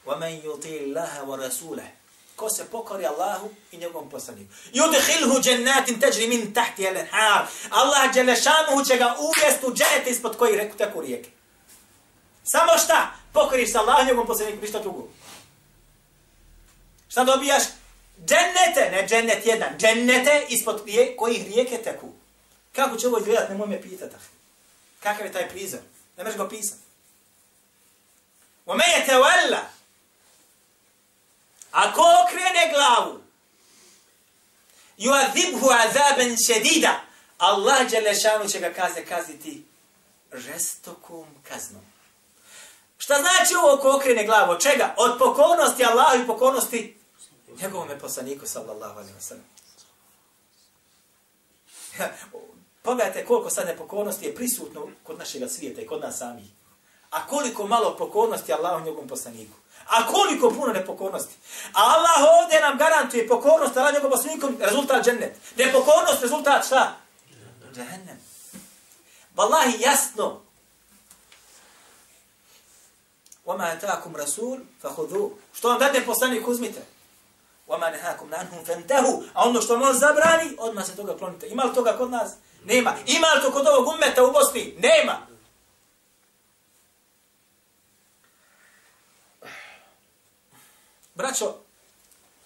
وَمَنْ 0.05 0.41
يُطِيِ 0.43 0.79
اللَّهَ 0.85 1.23
وَرَسُولَهِ 1.23 1.87
Ko 2.35 2.49
se 2.49 2.65
pokori 2.65 3.05
Allahu 3.05 3.49
i 3.71 3.77
njegovom 3.77 4.09
poslaniku. 4.09 4.53
يُدْخِلْهُ 4.73 5.41
جَنَّاتٍ 5.41 5.87
تَجْرِ 6.01 6.27
مِنْ 6.27 6.53
تَحْتِ 6.53 6.79
الْحَارِ 6.79 7.45
Allah 7.69 8.13
Đalešanuhu 8.13 8.85
će 8.85 8.97
ga 8.97 9.15
uvijest 9.19 9.63
u 9.63 9.73
dženet 9.73 10.07
ispod 10.07 10.37
koji 10.37 10.55
reku 10.55 10.77
teku 10.77 11.01
rijeke. 11.01 11.29
Samo 12.43 12.77
šta? 12.77 13.11
Pokoriš 13.33 13.71
se 13.71 13.77
Allahu 13.77 14.01
i 14.01 14.05
njegovom 14.05 14.27
poslaniku, 14.27 14.61
ništa 14.61 14.79
drugo. 14.79 15.07
Šta 17.09 17.23
dobijaš? 17.23 17.63
Džennete, 18.25 18.91
ne 18.91 19.07
džennet 19.07 19.45
jedan, 19.45 19.77
džennete 19.77 20.45
ispod 20.49 20.81
rije, 20.85 21.15
kojih 21.17 21.47
rijeke 21.47 21.77
teku. 21.77 22.09
Kako 22.72 22.96
će 22.96 23.08
ovo 23.08 23.18
izgledat, 23.18 23.48
nemoj 23.48 23.68
me 23.68 23.82
pitat. 23.82 24.10
Kakav 25.00 25.26
je 25.26 25.32
taj 25.32 25.48
prizor? 25.48 25.80
Ne 26.16 26.24
možeš 26.24 26.36
ga 26.36 26.44
opisat. 26.44 26.78
O 28.66 28.74
me 28.74 28.84
je 28.96 29.06
te 29.06 29.14
vrla. 29.14 29.62
Ako 31.70 32.00
okrene 32.00 32.72
glavu, 32.74 33.20
juazibhu 34.96 35.68
azaben 35.70 36.36
šedida, 36.46 37.00
Allah 37.38 37.90
Đelešanu 37.90 38.48
će 38.48 38.60
ga 38.60 38.72
kazne 38.72 39.06
kazniti 39.06 39.64
žestokom 40.32 41.26
kaznom. 41.48 41.82
Šta 42.98 43.14
znači 43.14 43.54
ovo 43.54 43.74
ako 43.74 43.96
okrene 43.96 44.26
glavu? 44.26 44.52
Od 44.52 44.62
čega? 44.62 44.94
Od 44.96 45.18
pokornosti 45.18 45.84
Allahu 45.84 46.22
i 46.22 46.26
pokornosti 46.26 46.98
njegovome 47.62 47.98
poslaniku, 47.98 48.46
sallallahu 48.46 48.98
alaihi 48.98 49.14
wa 49.14 49.20
sallam. 49.20 49.44
Pogledajte 52.82 53.26
koliko 53.26 53.50
sad 53.50 53.66
nepokornosti 53.66 54.26
je 54.26 54.34
prisutno 54.34 54.88
kod 55.02 55.18
našeg 55.18 55.50
svijeta 55.50 55.80
i 55.80 55.86
kod 55.86 56.00
nas 56.00 56.18
sami. 56.18 56.50
A 57.10 57.26
koliko 57.26 57.66
malo 57.66 57.96
pokornosti 57.96 58.52
Allah 58.52 58.82
u 58.82 58.84
njegovom 58.84 59.08
poslaniku. 59.08 59.56
A 59.86 60.06
koliko 60.06 60.50
puno 60.50 60.72
nepokornosti. 60.72 61.34
A 61.72 61.80
Allah 61.82 62.42
ovdje 62.42 62.60
nam 62.60 62.78
garantuje 62.78 63.28
pokornost 63.28 63.76
Allah 63.76 63.94
njegovom 63.94 64.18
poslaniku 64.18 64.48
rezultat 64.60 65.04
džennet. 65.04 65.36
Nepokornost 65.56 66.22
rezultat 66.22 66.66
šta? 66.66 66.96
Džennet. 67.74 68.20
Wallahi 69.36 69.80
jasno. 69.80 70.40
Wama 73.46 73.76
atakum 73.76 74.16
rasul 74.16 74.58
fakhudhu. 74.82 75.30
Što 75.52 75.68
vam 75.68 75.78
dadne 75.78 76.06
poslanik 76.06 76.48
uzmite. 76.48 76.80
Wama 77.68 77.90
nahakum 77.90 78.32
anhu 78.32 78.64
fantahu. 78.66 79.22
A 79.34 79.48
ono 79.48 79.60
što 79.60 79.72
vam 79.72 79.82
on 79.82 79.98
zabrani, 79.98 80.56
odmah 80.58 80.86
se 80.86 80.96
toga 80.96 81.16
klonite. 81.18 81.46
Ima 81.46 81.62
li 81.62 81.74
toga 81.74 81.96
kod 81.98 82.10
nas? 82.10 82.32
Nema. 82.64 82.96
Ima 83.06 83.26
li 83.26 83.42
to 83.42 83.52
kod 83.52 83.66
ovog 83.66 83.88
ummeta 83.94 84.24
u 84.24 84.32
Bosni? 84.32 84.74
Nema. 84.78 85.26
Braćo, 91.14 91.54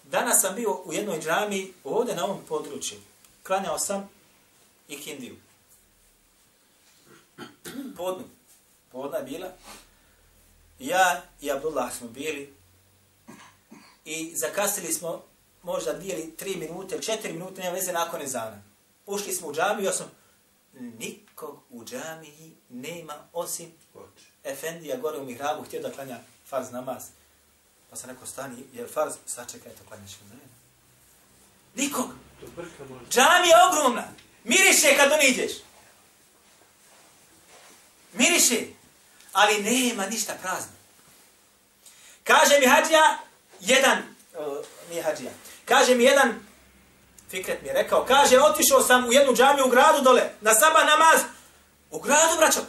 danas 0.03 0.41
sam 0.41 0.55
bio 0.55 0.71
u 0.85 0.93
jednoj 0.93 1.21
džami 1.21 1.73
ovdje 1.83 2.15
na 2.15 2.25
ovom 2.25 2.41
području. 2.47 2.97
Klanjao 3.43 3.79
sam 3.79 4.09
i 4.87 5.01
kindiju. 5.01 5.35
Podnu. 7.97 8.23
Podna 8.91 9.17
je 9.17 9.23
bila. 9.23 9.47
Ja 10.79 11.21
i 11.41 11.51
Abdullah 11.51 11.97
smo 11.97 12.07
bili 12.07 12.53
i 14.05 14.35
zakasili 14.35 14.93
smo 14.93 15.23
možda 15.63 15.93
dvije 15.93 16.19
ili 16.19 16.35
tri 16.35 16.55
minute, 16.55 17.01
četiri 17.01 17.33
minute, 17.33 17.61
nema 17.61 17.75
veze 17.75 17.93
nakon 17.93 18.21
ezana. 18.21 18.61
Ušli 19.05 19.33
smo 19.33 19.47
u 19.47 19.53
džamiju, 19.53 19.85
ja 19.85 19.93
sam 19.93 20.11
nikog 20.99 21.63
u 21.69 21.85
džamiji 21.85 22.55
nema 22.69 23.13
osim 23.33 23.71
Efendija 24.43 24.97
gore 24.97 25.17
u 25.17 25.25
mihrabu, 25.25 25.63
htio 25.63 25.81
da 25.81 25.91
klanja 25.91 26.19
farz 26.49 26.71
namaz. 26.71 27.03
Pa 27.89 27.95
sam 27.95 28.09
rekao, 28.09 28.27
stani, 28.27 28.63
je 28.73 28.87
farz, 28.87 29.13
sačekaj, 29.25 29.71
to 29.71 29.83
klanjaš 29.87 30.11
ćemo 30.11 30.29
zajedno. 30.29 30.55
Nikog. 31.75 32.05
Džamija 33.09 33.57
je 33.57 33.67
ogromna. 33.71 34.07
Miriše 34.43 34.97
kad 34.97 35.11
on 35.11 35.19
ideš. 35.21 35.51
Miriše, 38.13 38.65
ali 39.31 39.63
nema 39.63 40.05
ništa 40.05 40.33
prazno. 40.41 40.71
Kaže 42.23 42.59
mi 42.59 42.67
hađija, 42.67 43.17
jedan, 43.59 43.97
o, 44.37 44.63
nije 44.89 45.03
hađija, 45.03 45.31
kaže 45.65 45.95
mi 45.95 46.03
jedan, 46.03 46.39
Fikret 47.29 47.61
mi 47.61 47.67
je 47.67 47.73
rekao, 47.73 48.05
kaže, 48.05 48.39
otišao 48.39 48.81
sam 48.81 49.07
u 49.07 49.13
jednu 49.13 49.33
džamiju 49.35 49.65
u 49.65 49.69
gradu 49.69 50.01
dole, 50.01 50.29
na 50.41 50.53
saba 50.53 50.83
namaz, 50.83 51.21
u 51.91 51.99
gradu, 51.99 52.37
braćo. 52.37 52.59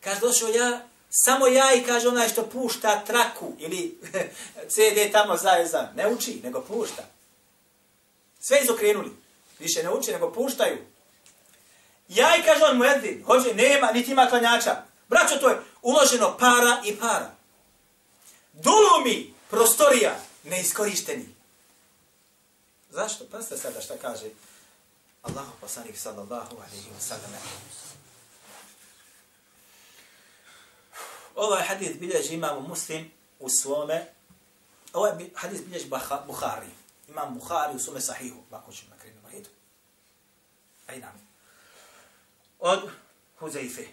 Kaže, 0.00 0.20
došao 0.20 0.48
ja, 0.48 0.80
samo 1.10 1.46
ja 1.46 1.74
i 1.74 1.82
kaže 1.82 2.08
onaj 2.08 2.28
što 2.28 2.46
pušta 2.46 3.04
traku, 3.06 3.52
ili 3.58 4.00
CD 4.72 5.12
tamo 5.12 5.36
za, 5.36 5.88
ne 5.96 6.08
uči, 6.08 6.40
nego 6.44 6.60
pušta. 6.60 7.02
Sve 8.40 8.60
izokrenuli. 8.62 9.10
Više 9.58 9.82
ne 9.82 9.90
uči, 9.90 10.12
nego 10.12 10.32
puštaju. 10.32 10.78
Ja 12.08 12.36
i 12.36 12.42
kaže 12.42 12.64
on 12.64 12.76
mu 12.76 12.84
Edvin, 12.84 13.24
hođe, 13.26 13.54
nema, 13.54 13.92
niti 13.92 14.10
ima 14.10 14.26
klanjača. 14.26 14.76
Braćo, 15.08 15.36
to 15.36 15.48
je 15.48 15.60
uloženo 15.82 16.36
para 16.38 16.82
i 16.84 16.96
para. 16.96 17.30
Dulumi, 18.52 19.34
prostorija, 19.50 20.16
neiskorišteni. 20.44 21.37
Zašto? 22.90 23.24
Pa 23.30 23.42
ste 23.42 23.56
sada 23.56 23.80
šta 23.80 23.94
kaže 24.02 24.30
Allahu 25.22 25.52
poslanik 25.60 25.98
sallallahu 25.98 26.56
alaihi 26.56 26.90
wa 26.96 27.00
sallam. 27.00 27.32
Ovaj 31.34 31.62
hadith 31.62 31.98
bilježi 31.98 32.34
imamo 32.34 32.60
muslim 32.60 33.10
u 33.38 33.48
svome, 33.48 34.06
ovaj 34.92 35.12
hadith 35.34 35.64
bilježi 35.64 35.88
Bukhari. 36.26 36.70
Imam 37.08 37.34
Bukhari 37.34 37.76
u 37.76 37.78
svome 37.78 38.00
sahihu, 38.00 38.36
bako 38.50 38.72
ću 38.72 38.82
na 38.90 38.96
krenu 38.98 39.20
redu. 39.32 39.48
Aj 40.86 40.98
nam. 40.98 41.28
Od 42.58 42.90
Huzeife. 43.38 43.86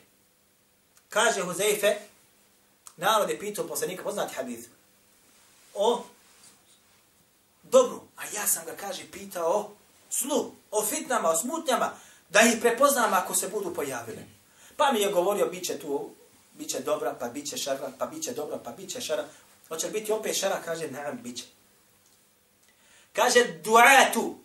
Kaže 1.09 1.41
Huzeife, 1.41 1.97
narod 2.97 3.29
je 3.29 3.39
pitao 3.39 3.67
poslanika, 3.67 4.03
poznati 4.03 4.35
hadith, 4.35 4.69
o 5.73 6.03
dobru, 7.71 8.01
a 8.17 8.21
ja 8.35 8.47
sam 8.47 8.65
ga, 8.65 8.75
kaže, 8.75 9.03
pitao 9.11 9.49
o 9.49 9.71
slu, 10.09 10.51
o 10.71 10.85
fitnama, 10.85 11.29
o 11.29 11.37
smutnjama, 11.37 11.91
da 12.29 12.41
ih 12.41 12.57
prepoznam 12.61 13.13
ako 13.13 13.35
se 13.35 13.47
budu 13.47 13.73
pojavile. 13.73 14.23
Pa 14.77 14.91
mi 14.91 14.99
je 14.99 15.11
govorio, 15.11 15.45
bit 15.45 15.65
će 15.65 15.79
tu, 15.79 16.09
bit 16.53 16.69
će 16.69 16.79
dobra, 16.79 17.15
pa 17.19 17.27
bit 17.27 17.49
će 17.49 17.57
šara, 17.57 17.91
pa 17.97 18.05
bit 18.05 18.23
će 18.23 18.33
dobra, 18.33 18.57
pa 18.63 18.71
bit 18.71 18.89
će 18.89 19.01
šara. 19.01 19.25
Hoće 19.67 19.89
biti 19.89 20.11
opet 20.11 20.39
šara, 20.39 20.61
kaže, 20.65 20.87
naam, 20.87 21.19
bit 21.23 21.37
će. 21.37 21.43
Kaže, 23.13 23.43
duatu, 23.63 24.35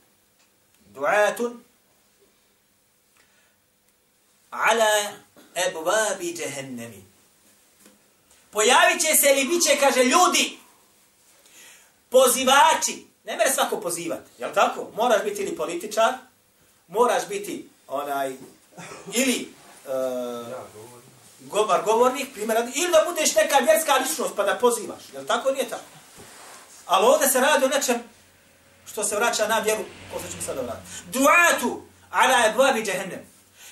duatun, 0.86 1.64
ala 4.50 5.12
ebvabi 5.54 6.34
džehennemi. 6.34 7.04
Pojavit 8.50 9.00
će 9.02 9.14
se 9.14 9.30
ili 9.30 9.44
bit 9.44 9.62
će, 9.62 9.76
kaže, 9.80 10.04
ljudi, 10.04 10.58
pozivači, 12.08 13.09
ne 13.30 13.36
mere 13.36 13.50
svako 13.50 13.80
pozivati, 13.80 14.30
jel 14.38 14.50
tako? 14.54 14.90
Moraš 14.96 15.22
biti 15.24 15.42
ili 15.42 15.56
političar, 15.56 16.12
moraš 16.88 17.28
biti 17.28 17.68
onaj, 17.88 18.36
ili 19.12 19.48
uh, 19.86 20.46
gobar 21.40 21.82
govornik, 21.84 22.32
primjer, 22.34 22.58
ili 22.58 22.92
da 22.92 23.04
budeš 23.08 23.34
neka 23.34 23.58
vjerska 23.58 23.94
ličnost 23.94 24.36
pa 24.36 24.42
da 24.42 24.58
pozivaš, 24.58 25.02
jel 25.12 25.26
tako? 25.26 25.50
Nije 25.50 25.68
tako. 25.68 25.82
Ali 26.86 27.06
ovdje 27.06 27.28
se 27.28 27.40
radi 27.40 27.64
o 27.64 27.68
nečem 27.68 28.02
što 28.86 29.04
se 29.04 29.16
vraća 29.16 29.48
na 29.48 29.58
vjeru, 29.58 29.82
ko 30.12 30.20
se 30.20 30.30
ćemo 30.30 30.42
sada 30.42 30.60
vratiti. 30.60 31.18
Duatu 31.18 31.82
ala 32.10 32.46
ebvabi 32.46 32.82
džehennem. 32.82 33.26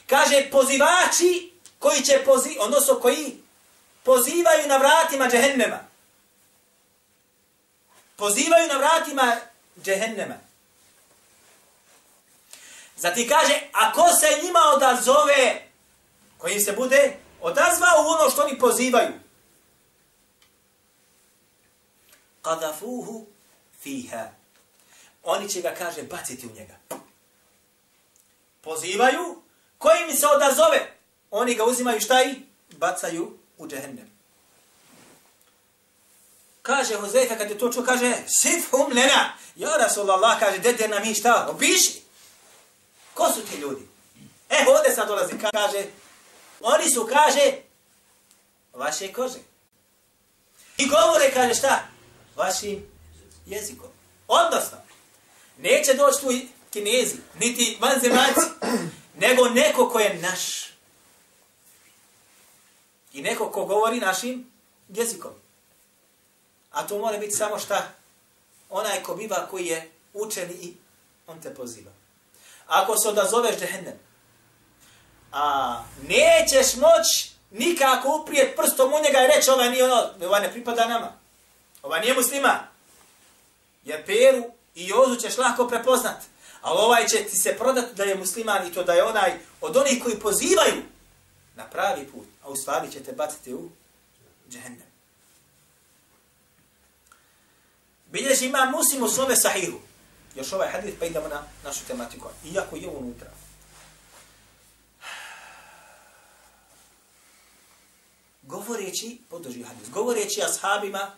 Kaže, 0.06 0.48
pozivači 0.50 1.52
koji 1.78 2.02
će 2.02 2.22
pozi, 2.24 2.56
odnosno 2.60 2.94
koji 2.94 3.42
pozivaju 4.02 4.68
na 4.68 4.76
vratima 4.76 5.28
džehennema 5.28 5.87
pozivaju 8.18 8.68
na 8.68 8.78
vratima 8.78 9.36
džehennema. 9.82 10.34
Zati 12.96 13.28
kaže, 13.28 13.60
ako 13.72 14.08
se 14.08 14.42
njima 14.42 14.60
odazove, 14.74 15.68
koji 16.38 16.60
se 16.60 16.72
bude 16.72 17.16
odazvao 17.40 18.04
u 18.04 18.08
ono 18.08 18.30
što 18.30 18.42
oni 18.42 18.58
pozivaju, 18.58 19.12
qadafuhu 22.42 23.24
fiha. 23.80 24.28
Oni 25.22 25.48
će 25.48 25.60
ga, 25.60 25.74
kaže, 25.78 26.02
baciti 26.02 26.46
u 26.46 26.50
njega. 26.50 26.76
Pozivaju, 28.60 29.42
koji 29.78 30.06
mi 30.06 30.12
se 30.12 30.26
odazove, 30.26 30.96
oni 31.30 31.54
ga 31.54 31.64
uzimaju 31.64 32.00
šta 32.00 32.22
i 32.22 32.34
bacaju 32.70 33.38
u 33.58 33.68
džehennem. 33.68 34.17
Kaže 36.68 37.00
Huzeyfe 37.00 37.38
kad 37.38 37.50
je 37.50 37.58
to 37.58 37.72
čuo, 37.72 37.82
kaže, 37.82 38.12
sifhum 38.26 38.92
lena. 38.92 39.32
Ja 39.56 39.76
Rasulallah 39.76 40.38
kaže, 40.38 40.58
dede 40.58 40.88
nam 40.88 41.04
i 41.04 41.14
šta, 41.14 41.48
opiši. 41.50 42.02
Ko 43.14 43.32
su 43.32 43.40
ti 43.40 43.56
ljudi? 43.56 43.88
E, 44.50 44.56
ovdje 44.68 44.94
sad 44.94 45.08
dolazi, 45.08 45.32
kaže, 45.38 45.84
oni 46.60 46.90
su, 46.90 47.08
kaže, 47.12 47.52
vaše 48.74 49.12
kože. 49.12 49.38
I 50.76 50.88
govore, 50.88 51.30
kaže, 51.34 51.54
šta? 51.54 51.88
Vašim 52.36 52.86
jezikom. 53.46 53.88
Odnosno, 54.28 54.78
neće 55.58 55.94
doći 55.94 56.20
tu 56.20 56.32
kinezi, 56.72 57.16
niti 57.38 57.78
vanzemaci, 57.80 58.46
nego 59.14 59.48
neko 59.48 59.88
ko 59.88 59.98
je 59.98 60.18
naš. 60.18 60.68
I 63.12 63.22
neko 63.22 63.50
ko 63.50 63.64
govori 63.64 64.00
našim 64.00 64.50
jezikom. 64.88 65.47
A 66.70 66.86
to 66.86 66.98
mora 66.98 67.18
biti 67.18 67.36
samo 67.36 67.58
šta? 67.58 67.88
Onaj 68.70 69.02
ko 69.02 69.14
biva 69.14 69.46
koji 69.50 69.66
je 69.66 69.90
učeni 70.12 70.52
i 70.52 70.76
on 71.26 71.40
te 71.40 71.54
poziva. 71.54 71.90
Ako 72.66 72.98
se 72.98 73.08
odazoveš 73.08 73.58
džehennem, 73.58 73.98
a 75.32 75.74
nećeš 76.02 76.76
moć 76.76 77.30
nikako 77.50 78.18
uprijet 78.22 78.56
prstom 78.56 78.92
u 78.92 79.02
njega 79.04 79.24
i 79.24 79.36
reći 79.36 79.50
ova 79.50 79.68
nije 79.68 79.84
ono, 79.84 80.10
ova 80.26 80.38
ne 80.38 80.52
pripada 80.52 80.84
nama. 80.84 81.12
Ova 81.82 81.98
nije 81.98 82.14
muslima. 82.14 82.68
Jer 83.84 84.06
Peru 84.06 84.44
i 84.74 84.88
Jozu 84.88 85.16
ćeš 85.20 85.38
lako 85.38 85.68
prepoznat. 85.68 86.16
Ali 86.60 86.78
ovaj 86.80 87.06
će 87.06 87.24
ti 87.24 87.36
se 87.36 87.58
prodat 87.58 87.92
da 87.94 88.04
je 88.04 88.14
musliman 88.14 88.66
i 88.66 88.72
to 88.72 88.84
da 88.84 88.92
je 88.92 89.04
onaj 89.04 89.38
od 89.60 89.76
onih 89.76 90.02
koji 90.02 90.20
pozivaju 90.20 90.82
na 91.54 91.64
pravi 91.64 92.06
put. 92.06 92.26
A 92.44 92.48
u 92.48 92.56
stvari 92.56 92.92
će 92.92 93.02
te 93.02 93.12
baciti 93.12 93.54
u 93.54 93.70
džehennem. 94.50 94.87
Bilježi 98.12 98.46
ima 98.46 98.72
muslim 98.76 99.02
u 99.02 99.08
svome 99.08 99.36
sahihu. 99.36 99.78
Još 100.34 100.52
ovaj 100.52 100.68
hadith 100.68 100.98
pa 100.98 101.04
idemo 101.04 101.28
na 101.28 101.42
našu 101.64 101.84
tematiku. 101.86 102.28
Iako 102.44 102.76
je 102.76 102.88
unutra. 102.88 103.30
Govoreći, 108.42 109.18
podrži 109.30 109.62
hadith, 109.62 109.90
govoreći 109.90 110.42
ashabima 110.42 111.10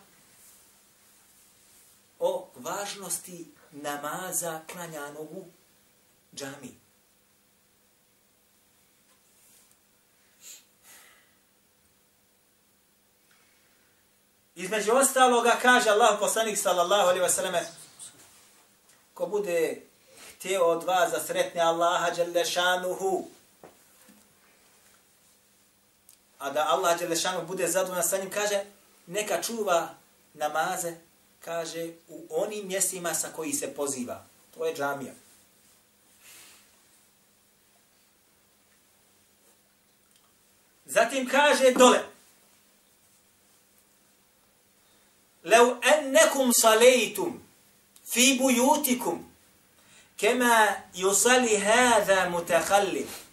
o 2.19 2.49
važnosti 2.55 3.51
namaza 3.71 4.61
klanjanog 4.71 5.31
u 5.31 5.45
džami. 6.35 6.80
Između 14.61 14.91
ostaloga 14.91 15.55
kaže 15.61 15.89
Allah 15.89 16.19
poslanik 16.19 16.57
sallallahu 16.57 17.09
alaihi 17.09 17.25
wasallam 17.25 17.63
ko 19.13 19.25
bude 19.25 19.81
htio 20.29 20.65
od 20.65 20.83
vas 20.83 21.11
da 21.11 21.19
sretne 21.19 21.61
Allaha 21.61 22.09
Đelešanuhu 22.09 23.25
a 26.39 26.49
da 26.49 26.65
Allah 26.69 26.99
Đelešanuhu 26.99 27.47
bude 27.47 27.67
zadovoljan 27.67 28.03
sa 28.03 28.17
njim 28.17 28.29
kaže 28.29 28.63
neka 29.07 29.41
čuva 29.41 29.89
namaze 30.33 30.93
kaže 31.39 31.89
u 32.07 32.27
onim 32.29 32.67
mjestima 32.67 33.13
sa 33.13 33.27
koji 33.35 33.53
se 33.53 33.73
poziva. 33.73 34.23
To 34.57 34.65
je 34.65 34.75
džamija. 34.75 35.13
Zatim 40.85 41.29
kaže 41.29 41.71
dole 41.71 42.10
لو 45.44 45.76
أنكم 45.80 46.52
صليتم 46.52 47.38
في 48.04 48.38
بيوتكم 48.38 49.24
كما 50.18 50.76
يصلي 50.94 51.58
هذا 51.58 52.28
متخلف 52.28 53.26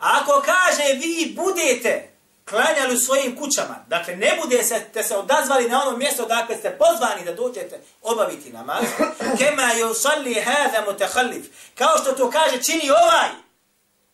Ako 0.00 0.40
kaže 0.40 0.94
vi 0.94 1.34
budete 1.36 2.10
klanjali 2.44 2.94
u 2.94 2.98
svojim 2.98 3.36
kućama, 3.36 3.84
dakle 3.88 4.16
ne 4.16 4.38
bude 4.42 4.62
se, 4.62 4.86
te 4.92 5.02
se 5.02 5.16
odazvali 5.16 5.68
na 5.68 5.82
ono 5.82 5.96
mjesto 5.96 6.26
dakle 6.26 6.56
ste 6.56 6.78
pozvani 6.78 7.24
da 7.24 7.32
dođete 7.32 7.80
obaviti 8.02 8.52
namaz, 8.52 8.84
kema 9.38 9.62
yusalli 9.62 10.44
hadha 10.44 10.84
mutakhallif, 10.86 11.46
kao 11.74 11.98
što 11.98 12.12
to 12.12 12.30
kaže 12.30 12.62
čini 12.62 12.90
ovaj, 12.90 13.30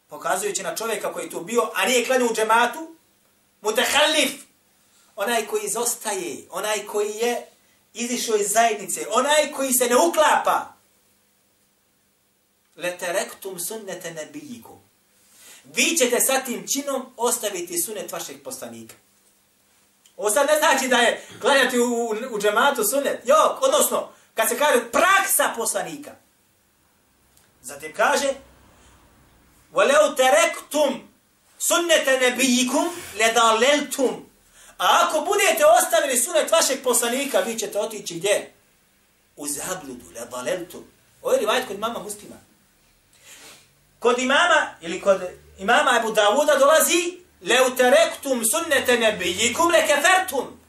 pokazujući 0.08 0.62
na 0.62 0.76
čovjeka 0.76 1.12
koji 1.12 1.30
tu 1.30 1.40
bio, 1.40 1.70
a 1.74 1.86
nije 1.86 2.06
klanio 2.06 2.26
u 2.26 2.34
džematu, 2.34 2.96
Mutahallif. 3.66 4.46
Onaj 5.20 5.46
koji 5.46 5.64
izostaje. 5.64 6.46
Onaj 6.50 6.86
koji 6.86 7.10
je 7.10 7.46
izišao 7.94 8.36
iz 8.36 8.52
zajednice. 8.52 9.06
Onaj 9.10 9.52
koji 9.52 9.72
se 9.72 9.86
ne 9.86 9.96
uklapa. 9.96 10.74
Leterektum 12.76 13.60
sunnete 13.60 14.10
nebijikum. 14.10 14.78
Vi 15.64 15.96
ćete 15.96 16.20
sa 16.20 16.40
tim 16.40 16.66
činom 16.68 17.12
ostaviti 17.16 17.82
sunet 17.82 18.12
vašeg 18.12 18.42
poslanika. 18.42 18.94
Ovo 20.16 20.30
sad 20.30 20.46
ne 20.46 20.58
znači 20.58 20.88
da 20.88 20.96
je 20.96 21.26
gledati 21.40 21.78
u, 21.78 21.84
u, 21.84 22.16
u 22.30 22.40
džematu 22.40 22.84
sunet. 22.84 23.20
Jo, 23.24 23.58
odnosno, 23.60 24.12
kad 24.34 24.48
se 24.48 24.58
kaže 24.58 24.90
praksa 24.92 25.52
poslanika. 25.56 26.14
Zatim 27.62 27.92
kaže, 27.92 28.34
وَلَوْ 29.74 30.14
تَرَكْتُمْ 30.16 31.08
سُنَّةَ 31.58 32.06
نَبِيِّكُمْ 32.24 32.86
لَدَالَلْتُمْ 33.18 34.26
A 34.81 35.05
ako 35.05 35.21
budete 35.21 35.65
ostavili 35.65 36.17
sunet 36.17 36.51
vašeg 36.51 36.83
poslanika, 36.83 37.39
vi 37.39 37.59
ćete 37.59 37.79
otići 37.79 38.15
gdje? 38.15 38.53
U 39.35 39.47
zabludu, 39.47 40.05
le 40.15 40.21
valentu. 40.31 40.83
Ovo 41.21 41.33
je 41.33 41.39
li 41.39 41.45
vajt 41.45 41.67
kod 41.67 41.75
imama 41.75 41.99
Muslima? 41.99 42.35
Kod 43.99 44.19
imama, 44.19 44.75
ili 44.81 45.01
kod 45.01 45.21
imama 45.59 45.97
Ebu 45.99 46.11
Davuda 46.11 46.55
dolazi, 46.55 47.17
le 47.41 47.55
uterektum 47.71 48.43
sunnete 48.45 48.97
nebijikum 48.97 49.71
le 49.71 49.87
kefertum. 49.87 50.59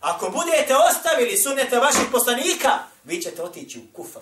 Ako 0.00 0.30
budete 0.30 0.76
ostavili 0.76 1.36
sunnete 1.36 1.78
vašeg 1.78 2.10
poslanika, 2.12 2.78
vi 3.04 3.22
ćete 3.22 3.42
otići 3.42 3.78
u 3.78 3.96
kufr. 3.96 4.20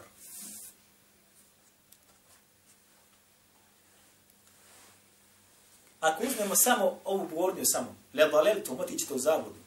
Ako 6.01 6.23
uzmemo 6.23 6.57
samo 6.57 7.01
ovu 7.05 7.29
gornju 7.35 7.65
samo, 7.65 8.04
le 8.15 8.29
baleltu, 8.29 8.77
otićete 8.81 9.15
u 9.15 9.19
zabudu. 9.19 9.65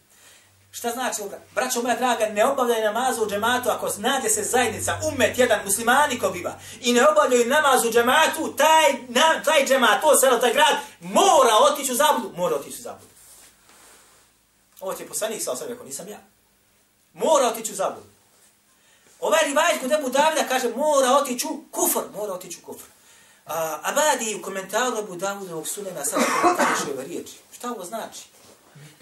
Šta 0.71 0.89
znači 0.89 1.21
ovo? 1.21 1.31
Braćo 1.55 1.81
moja 1.81 1.95
draga, 1.95 2.25
ne 2.25 2.45
obavljaju 2.45 2.83
namazu 2.83 3.23
u 3.23 3.29
džematu 3.29 3.69
ako 3.69 3.89
znate 3.89 4.29
se 4.29 4.43
zajednica, 4.43 4.99
umet 5.13 5.37
jedan, 5.37 5.59
muslimani 5.65 6.19
ko 6.19 6.29
biva, 6.29 6.59
i 6.81 6.93
ne 6.93 7.07
obavljaju 7.07 7.45
namazu 7.45 7.87
u 7.87 7.91
džematu, 7.91 8.53
taj, 8.57 8.93
na, 9.07 9.43
taj 9.43 9.65
džemat, 9.65 10.01
to 10.01 10.17
selo, 10.17 10.37
taj 10.37 10.53
grad, 10.53 10.75
mora 10.99 11.53
otići 11.71 11.91
u 11.91 11.95
zabudu. 11.95 12.31
Mora 12.37 12.55
otići 12.55 12.79
u 12.79 12.83
zabudu. 12.83 13.07
Ovo 14.79 14.93
ti 14.93 15.03
je 15.03 15.07
poslanik 15.07 15.43
sa 15.43 15.51
osam, 15.51 15.67
nisam 15.85 16.07
ja. 16.07 16.19
Mora 17.13 17.47
otići 17.47 17.71
u 17.71 17.75
zabudu. 17.75 18.05
Ovaj 19.19 19.39
rivajet 19.45 19.81
kod 19.81 19.91
Ebu 19.91 20.09
Davida 20.09 20.47
kaže 20.47 20.69
mora 20.69 21.11
otići 21.21 21.47
u 21.47 21.63
kufr, 21.71 22.01
mora 22.15 22.33
otići 22.33 22.59
u 22.63 22.65
kufr. 22.65 22.85
A, 23.45 23.79
Abadi 23.83 24.35
u 24.35 24.41
komentaru 24.41 24.97
Ebu 24.97 25.15
Davidovog 25.15 25.67
sunena 25.67 26.05
sada 26.05 26.23
komentariše 26.41 26.93
ove 26.93 27.03
riječi. 27.03 27.33
Šta 27.51 27.71
ovo 27.71 27.85
znači? 27.85 28.36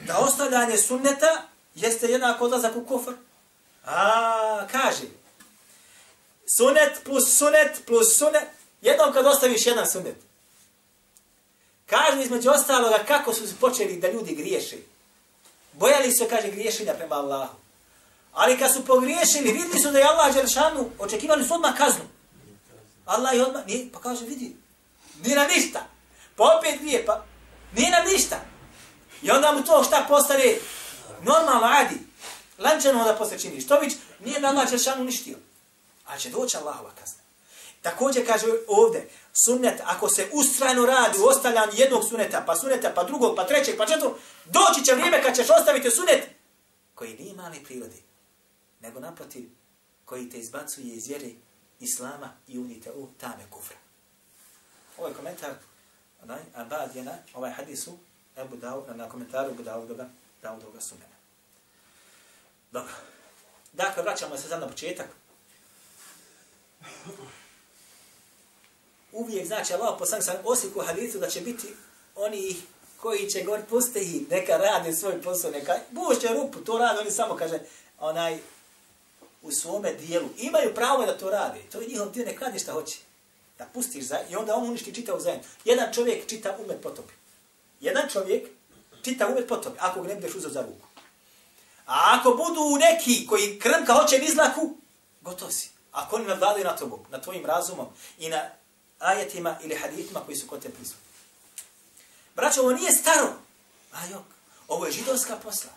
Da 0.08 0.18
ostavljanje 0.18 0.78
sunneta 0.78 1.42
jeste 1.76 2.08
jednako 2.08 2.46
odlazak 2.46 2.76
u 2.76 2.86
kufr. 2.86 3.12
A, 3.86 4.68
kaže. 4.72 5.08
Sunet 6.58 7.04
plus 7.04 7.38
sunet 7.38 7.82
plus 7.86 8.18
sunet. 8.18 8.48
Jednom 8.82 9.14
kad 9.14 9.26
ostaviš 9.26 9.66
jedan 9.66 9.88
sunet. 9.88 10.16
Kaže 11.86 12.22
između 12.22 12.50
ostaloga 12.50 12.98
kako 13.08 13.34
su 13.34 13.44
počeli 13.60 14.00
da 14.00 14.12
ljudi 14.12 14.36
griješe. 14.36 14.78
Bojali 15.74 16.12
se, 16.12 16.30
kaže, 16.30 16.52
griješenja 16.52 16.94
prema 16.94 17.16
Allahu. 17.16 17.56
Ali 18.34 18.58
kad 18.58 18.74
su 18.74 18.86
pogriješili, 18.86 19.52
vidjeli 19.52 19.80
su 19.80 19.92
da 19.92 20.00
je 20.00 20.06
Allah 20.06 20.34
Đelšanu, 20.34 20.90
očekivali 21.00 21.48
su 21.48 21.54
odmah 21.54 21.78
kaznu. 21.78 22.04
Allah 23.06 23.34
je 23.34 23.46
odmah, 23.46 23.68
nije, 23.68 23.92
pa 23.94 24.00
kaže, 24.00 24.26
vidi, 24.26 24.56
nije 25.24 25.36
nam 25.36 25.48
ništa. 25.48 25.88
Pa 26.36 26.44
opet 26.44 26.82
nije, 26.82 27.06
pa 27.06 27.26
nije 27.76 27.92
nam 27.92 28.06
ništa. 28.14 28.55
I 29.22 29.32
onda 29.32 29.52
mu 29.52 29.64
to 29.64 29.84
šta 29.84 30.06
postane 30.10 30.58
normalno, 31.22 31.68
adi. 31.68 31.96
Lančano 32.58 33.04
da 33.04 33.16
posle 33.16 33.40
čini. 33.40 33.62
Što 33.62 33.80
bić, 33.80 33.94
nije 34.20 34.40
nam 34.40 34.58
Allah 34.58 34.72
Đeršanu 34.72 35.02
uništio. 35.02 35.38
Ali 36.06 36.22
će 36.22 36.30
doći 36.30 36.58
Allahova 36.58 36.92
kazna. 37.00 37.24
Također 37.82 38.28
kaže 38.28 38.46
ovdje, 38.68 39.10
sunnet, 39.46 39.82
ako 39.86 40.10
se 40.10 40.30
ustrajno 40.34 40.86
radi 40.86 41.18
u 41.20 41.26
ostavljanju 41.26 41.72
jednog 41.74 42.04
suneta, 42.10 42.44
pa 42.46 42.56
suneta, 42.56 42.92
pa 42.96 43.04
drugog, 43.04 43.36
pa 43.36 43.48
trećeg, 43.48 43.78
pa 43.78 43.86
četvrtog, 43.86 44.18
doći 44.46 44.86
će 44.86 44.94
vrijeme 44.94 45.24
kad 45.24 45.36
ćeš 45.36 45.48
ostaviti 45.60 45.92
sunet 45.92 46.30
koji 46.96 47.18
nije 47.18 47.36
mali 47.36 47.64
prirodi 47.64 48.02
nego 48.82 49.00
naprotiv 49.00 49.50
koji 50.06 50.30
te 50.30 50.38
izbacuje 50.38 50.96
iz 50.96 51.08
vjere 51.08 51.30
Islama 51.80 52.30
i 52.48 52.58
unite 52.58 52.92
u 52.92 53.08
tame 53.20 53.44
kufra. 53.50 53.78
Ovaj 54.98 55.14
komentar 55.14 55.54
onaj, 56.24 56.42
Abad 56.54 56.96
je 56.96 57.04
na 57.04 57.18
ovaj 57.34 57.52
hadisu 57.52 57.98
Ebu 58.38 58.56
Daud, 58.56 58.84
na 58.96 59.10
komentaru 59.10 59.52
Ebu 59.52 59.64
Dawudoga, 59.64 60.10
Dawudoga 60.44 60.82
sumena. 60.82 61.16
Dobro. 62.72 62.94
Dakle, 63.74 64.04
vraćamo 64.04 64.38
se 64.38 64.50
sad 64.50 64.60
na 64.60 64.68
početak. 64.68 65.08
Uvijek 69.12 69.48
znači 69.48 69.74
Allah 69.74 69.96
poslanik 70.00 70.26
sam 70.26 70.36
osiku 70.44 70.82
hadisu 70.82 71.20
da 71.20 71.28
će 71.28 71.42
biti 71.42 71.68
oni 72.16 72.56
koji 72.98 73.30
će 73.30 73.44
gor 73.44 73.60
puste 73.70 74.02
i 74.02 74.26
neka 74.30 74.58
rade 74.58 74.94
svoj 74.94 75.22
posao, 75.22 75.52
neka 75.52 75.74
bušće 75.92 76.28
rupu, 76.28 76.60
to 76.60 76.78
rade, 76.78 77.00
oni 77.00 77.12
samo 77.12 77.36
kaže, 77.36 77.60
onaj, 78.00 78.40
u 79.42 79.52
svome 79.52 79.94
dijelu. 79.94 80.30
Imaju 80.38 80.76
pravo 80.76 81.06
da 81.06 81.18
to 81.18 81.30
rade. 81.30 81.60
To 81.72 81.82
je 81.82 81.88
njihov 81.88 82.12
dio, 82.12 82.26
nek 82.26 82.42
radi 82.42 82.60
šta 82.60 82.72
hoće. 82.72 82.98
Da 83.58 83.66
pustiš 83.74 84.06
za... 84.06 84.20
I 84.30 84.36
onda 84.36 84.56
on 84.56 84.70
uništi 84.70 84.96
čitav 84.96 85.20
zajedno. 85.20 85.44
Jedan 85.66 85.94
čovjek 85.94 86.28
čita 86.28 86.58
umet 86.66 86.82
potopi. 86.82 87.14
Jedan 87.80 88.10
čovjek 88.10 88.50
čita 89.02 89.28
umet 89.28 89.48
potopi. 89.48 89.78
Ako 89.82 90.02
ga 90.02 90.08
ne 90.08 90.16
budeš 90.16 90.36
uzao 90.36 90.52
za 90.52 90.62
ruku. 90.62 90.88
A 91.86 92.20
ako 92.20 92.30
budu 92.32 92.78
neki 92.80 93.28
koji 93.28 93.60
krmka 93.60 93.94
hoće 93.94 94.18
izlaku, 94.18 94.78
gotov 95.22 95.52
si. 95.52 95.70
Ako 95.92 96.16
oni 96.16 96.26
nadvladaju 96.26 96.66
na 96.66 96.76
tobom, 96.76 97.00
na 97.10 97.22
tvojim 97.22 97.46
razumom 97.46 97.88
i 98.18 98.30
na 98.30 98.50
ajetima 99.00 99.58
ili 99.64 99.76
haditima 99.76 100.20
koji 100.26 100.38
su 100.38 100.48
kod 100.48 100.62
te 100.62 100.70
prisutni. 100.70 101.06
Braćo, 102.36 102.62
ovo 102.62 102.72
nije 102.72 102.92
staro. 102.92 103.34
A 103.92 104.06
jok, 104.06 104.24
ovo 104.68 104.86
je 104.86 104.92
židovska 104.92 105.36
posla. 105.36 105.72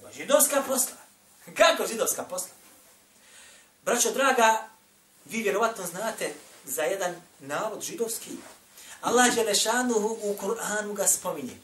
Ovo 0.00 0.08
je 0.08 0.14
židovska 0.14 0.62
posla. 0.66 0.96
Kako 1.58 1.86
židovska 1.86 2.22
posla? 2.22 2.50
Braćo 3.84 4.10
draga, 4.10 4.68
vi 5.24 5.42
vjerovatno 5.42 5.86
znate 5.86 6.34
za 6.64 6.82
jedan 6.82 7.14
navod 7.40 7.82
židovski. 7.82 8.30
Allah 9.02 9.34
Đelešanuhu 9.34 10.18
u 10.22 10.36
Kur'anu 10.40 10.94
ga 10.94 11.06
spominje. 11.06 11.56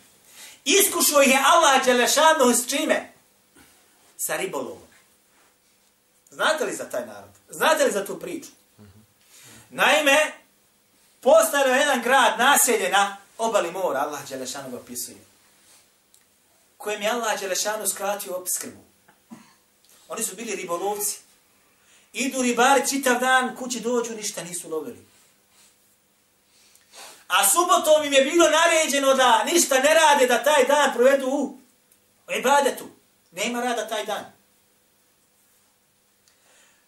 Iskušao 0.64 1.20
je 1.20 1.38
Allah 1.44 1.84
Đelešanuhu 1.84 2.52
s 2.54 2.68
čime? 2.68 3.12
Sa 4.16 4.36
ribolovom. 4.36 4.88
Znate 6.30 6.64
li 6.64 6.74
za 6.74 6.84
taj 6.90 7.06
narod? 7.06 7.30
Znate 7.50 7.84
li 7.84 7.92
za 7.92 8.04
tu 8.04 8.20
priču? 8.20 8.48
Naime, 9.70 10.32
postavio 11.20 11.74
jedan 11.74 12.02
grad 12.02 12.38
naselje 12.38 12.88
na 12.88 13.16
obali 13.38 13.72
mora, 13.72 14.00
Allah 14.00 14.28
Đelešanu 14.28 14.70
ga 14.70 14.76
opisuje, 14.76 15.16
kojem 16.76 17.02
je 17.02 17.10
Allah 17.10 17.40
Đelešanu 17.40 17.86
skratio 17.86 18.36
obskrbu. 18.36 18.84
Oni 20.08 20.24
su 20.24 20.36
bili 20.36 20.54
ribolovci. 20.54 21.18
Idu 22.12 22.42
ribari 22.42 22.88
čitav 22.88 23.20
dan, 23.20 23.56
kući 23.56 23.80
dođu, 23.80 24.14
ništa 24.14 24.44
nisu 24.44 24.70
lovili. 24.70 25.06
A 27.28 27.48
subotom 27.48 28.04
im 28.04 28.12
je 28.12 28.24
bilo 28.24 28.50
naređeno 28.50 29.14
da 29.14 29.44
ništa 29.44 29.78
ne 29.78 29.94
rade, 29.94 30.26
da 30.26 30.42
taj 30.42 30.64
dan 30.64 30.92
provedu 30.94 31.26
u 31.26 31.58
ibadetu. 32.38 32.84
Nema 33.30 33.60
rada 33.60 33.88
taj 33.88 34.06
dan. 34.06 34.32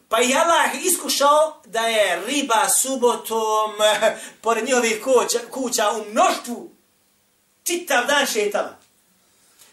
Pa 0.09 0.19
je 0.19 0.39
Allah 0.39 0.85
iskušao 0.85 1.63
da 1.65 1.81
je 1.81 2.23
riba 2.27 2.69
subotom 2.69 3.73
pored 4.43 4.65
njihovih 4.65 5.03
kuća, 5.05 5.39
kuća 5.51 5.91
u 5.91 6.11
mnoštvu 6.11 6.71
čitav 7.65 8.07
dan 8.07 8.27
šetala. 8.27 8.79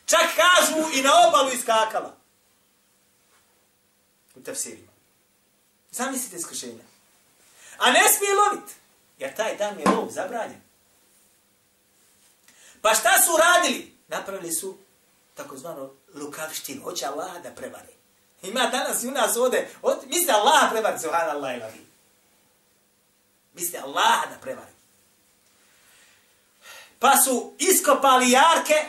Čak 0.06 0.26
kažu 0.36 0.90
i 0.94 1.02
na 1.02 1.12
obalu 1.28 1.52
iskakala 1.52 2.16
u 4.36 4.44
tafsirima. 4.44 4.92
Zamislite 5.92 6.36
iskušenja. 6.36 6.84
A 7.78 7.92
ne 7.92 8.04
smije 8.18 8.34
lovit. 8.36 8.76
Jer 9.18 9.36
taj 9.36 9.58
dan 9.58 9.80
je 9.80 9.86
lov 9.90 10.10
zabranjen. 10.12 10.62
Pa 12.82 12.94
šta 12.94 13.10
su 13.10 13.32
radili? 13.38 13.98
Napravili 14.08 14.54
su 14.54 14.78
takozvano 15.36 15.94
lukavštinu. 16.14 16.84
Hoće 16.84 17.06
Allah 17.06 17.44
da 17.44 17.52
prevari. 17.52 17.94
Ima 18.42 18.68
danas 18.68 19.04
i 19.04 19.08
u 19.08 19.12
nas 19.12 19.38
ovde. 19.38 19.68
Od, 19.82 19.98
misle 20.06 20.34
Allah 20.34 20.72
prevari. 20.72 21.00
Zuhan 21.00 21.30
Allah 21.30 21.58
i 21.58 21.60
lavi. 21.60 21.88
Misle 23.54 23.80
Allah 23.80 24.30
da 24.30 24.38
prevari. 24.42 24.72
Pa 27.00 27.18
su 27.18 27.54
iskopali 27.60 28.32
jarke. 28.32 28.86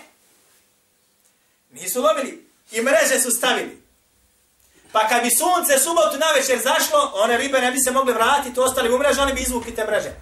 Nisu 1.71 2.03
lovili. 2.03 2.49
I 2.71 2.83
mreže 2.83 3.21
su 3.21 3.31
stavili. 3.31 3.88
Pa 4.92 5.09
kad 5.09 5.22
bi 5.22 5.31
sunce 5.31 5.79
subotu 5.79 6.16
na 6.18 6.27
večer 6.37 6.59
zašlo, 6.59 7.12
one 7.14 7.37
ribe 7.37 7.61
ne 7.61 7.72
bi 7.72 7.81
se 7.81 7.90
mogle 7.90 8.12
vratiti, 8.12 8.61
ostali 8.61 8.94
u 8.94 8.98
mreže, 8.98 9.20
oni 9.20 9.33
bi 9.33 9.40
izvukli 9.40 9.74
te 9.74 9.85
mreže. 9.85 10.12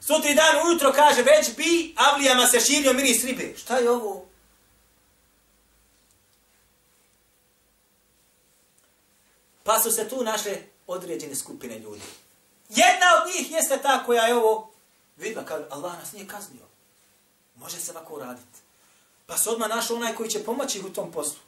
Sutri 0.00 0.34
dan 0.34 0.66
ujutro 0.66 0.92
kaže, 0.92 1.22
već 1.22 1.56
bi 1.56 1.94
avlijama 1.96 2.46
se 2.46 2.60
širio 2.60 2.92
miris 2.92 3.24
ribe. 3.24 3.56
Šta 3.56 3.76
je 3.76 3.90
ovo? 3.90 4.26
Pa 9.62 9.80
su 9.80 9.90
se 9.90 10.08
tu 10.08 10.24
našle 10.24 10.58
određene 10.86 11.34
skupine 11.34 11.78
ljudi. 11.78 12.02
Jedna 12.68 13.06
od 13.20 13.34
njih 13.34 13.52
jeste 13.52 13.78
ta 13.82 14.04
koja 14.06 14.26
je 14.26 14.34
ovo 14.34 14.70
vidla, 15.16 15.44
kad 15.44 15.66
Allah 15.70 15.98
nas 15.98 16.12
nije 16.12 16.28
kaznio. 16.28 16.64
Može 17.54 17.80
se 17.80 17.90
ovako 17.90 18.14
uraditi. 18.14 18.58
Pa 19.26 19.38
se 19.38 19.50
odmah 19.50 19.68
našao 19.68 19.96
onaj 19.96 20.14
koji 20.14 20.30
će 20.30 20.44
pomoći 20.44 20.80
u 20.80 20.92
tom 20.92 21.12
poslu. 21.12 21.40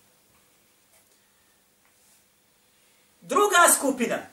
Druga 3.26 3.68
skupina. 3.78 4.32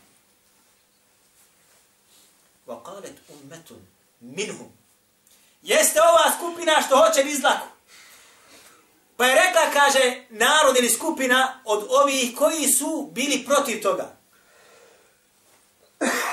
وقالت 2.67 3.17
أمة 3.31 3.81
منهم 4.21 4.71
Jeste 5.63 6.01
ova 6.01 6.33
skupina 6.39 6.83
što 6.87 6.97
hoće 6.97 7.23
izlaku. 7.23 7.67
Pa 9.17 9.27
je 9.27 9.35
rekla, 9.35 9.71
kaže, 9.73 10.23
narod 10.29 10.77
ili 10.77 10.91
skupina 10.91 11.61
od 11.65 11.87
ovih 11.91 12.37
koji 12.37 12.69
su 12.69 13.11
bili 13.13 13.45
protiv 13.45 13.83
toga. 13.83 14.17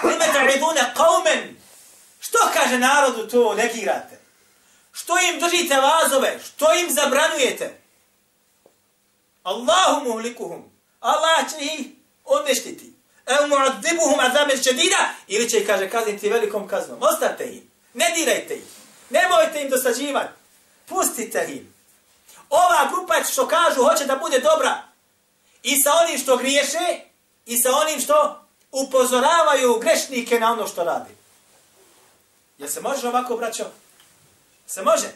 Lime 0.04 0.26
ta'idune 0.34 0.94
qawmen. 0.96 1.54
Što 2.20 2.38
kaže 2.54 2.80
narodu 2.80 3.28
to 3.28 3.54
negirate? 3.54 4.20
Što 4.92 5.14
im 5.20 5.40
držite 5.40 5.76
vazove? 5.76 6.40
Što 6.44 6.74
im 6.74 6.92
zabranujete? 6.92 7.82
Allahu 9.44 10.10
muhlikuhum. 10.10 10.72
Allah 11.00 11.50
će 11.52 11.66
ih 11.66 11.88
odneštiti. 12.25 12.93
Evo 13.27 13.47
mu'adibuhum 13.47 14.31
azamil 14.31 14.63
šedida. 14.63 15.09
Ili 15.27 15.51
će 15.51 15.59
ih, 15.59 15.67
kaže, 15.67 15.91
kazniti 15.91 16.29
velikom 16.29 16.69
kaznom. 16.69 16.99
Ostate 17.01 17.45
im. 17.45 17.71
Ne 17.95 18.13
dirajte 18.17 18.55
ih. 18.55 18.65
Nemojte 19.11 19.63
im 19.63 19.71
dosađivati. 19.71 20.33
Pustite 20.87 21.47
im. 21.49 21.75
Ova 22.51 22.91
grupa 22.93 23.15
što 23.25 23.49
kažu 23.49 23.85
hoće 23.85 24.05
da 24.05 24.17
bude 24.17 24.39
dobra. 24.39 24.83
I 25.63 25.81
sa 25.81 25.93
onim 26.05 26.19
što 26.19 26.37
griješe, 26.37 27.01
i 27.47 27.57
sa 27.57 27.77
onim 27.77 28.01
što 28.01 28.47
upozoravaju 28.73 29.79
grešnike 29.79 30.41
na 30.41 30.53
ono 30.53 30.67
što 30.67 30.85
radi. 30.85 31.11
Jel 32.59 32.69
se 32.69 32.81
može 32.81 33.09
ovako, 33.09 33.37
braćo? 33.37 33.65
Se 34.67 34.83
može? 34.83 35.09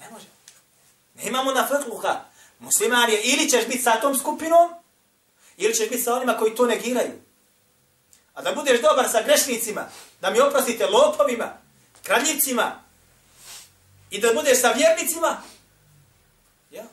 Ne 0.00 0.10
može. 0.10 0.26
Ne 1.14 1.22
imamo 1.26 1.52
na 1.52 1.66
fetluha. 1.66 2.20
Musliman 2.58 3.10
je 3.10 3.22
ili 3.22 3.50
ćeš 3.50 3.66
biti 3.66 3.82
sa 3.82 4.00
tom 4.00 4.18
skupinom, 4.18 4.70
ili 5.59 5.73
ćeš 5.73 5.89
biti 5.89 6.03
sa 6.03 6.15
onima 6.15 6.37
koji 6.37 6.55
to 6.55 6.65
negiraju. 6.65 7.11
A 8.33 8.41
da 8.41 8.55
budeš 8.55 8.81
dobar 8.81 9.09
sa 9.09 9.23
grešnicima, 9.23 9.85
da 10.21 10.29
mi 10.29 10.39
oprostite 10.39 10.85
lopovima, 10.85 11.57
kraljivcima, 12.03 12.83
i 14.09 14.19
da 14.19 14.33
budeš 14.33 14.61
sa 14.61 14.71
vjernicima, 14.71 15.41
jak. 16.71 16.85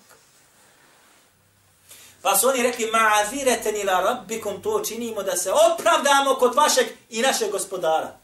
Pa 2.22 2.38
su 2.38 2.48
oni 2.48 2.62
rekli, 2.62 2.90
ma'azireten 2.92 3.76
ila 3.80 4.00
rabbikum, 4.00 4.62
to 4.62 4.82
činimo 4.84 5.22
da 5.22 5.36
se 5.36 5.52
opravdamo 5.52 6.34
kod 6.34 6.54
vašeg 6.54 6.86
i 7.08 7.22
našeg 7.22 7.50
gospodara. 7.50 8.16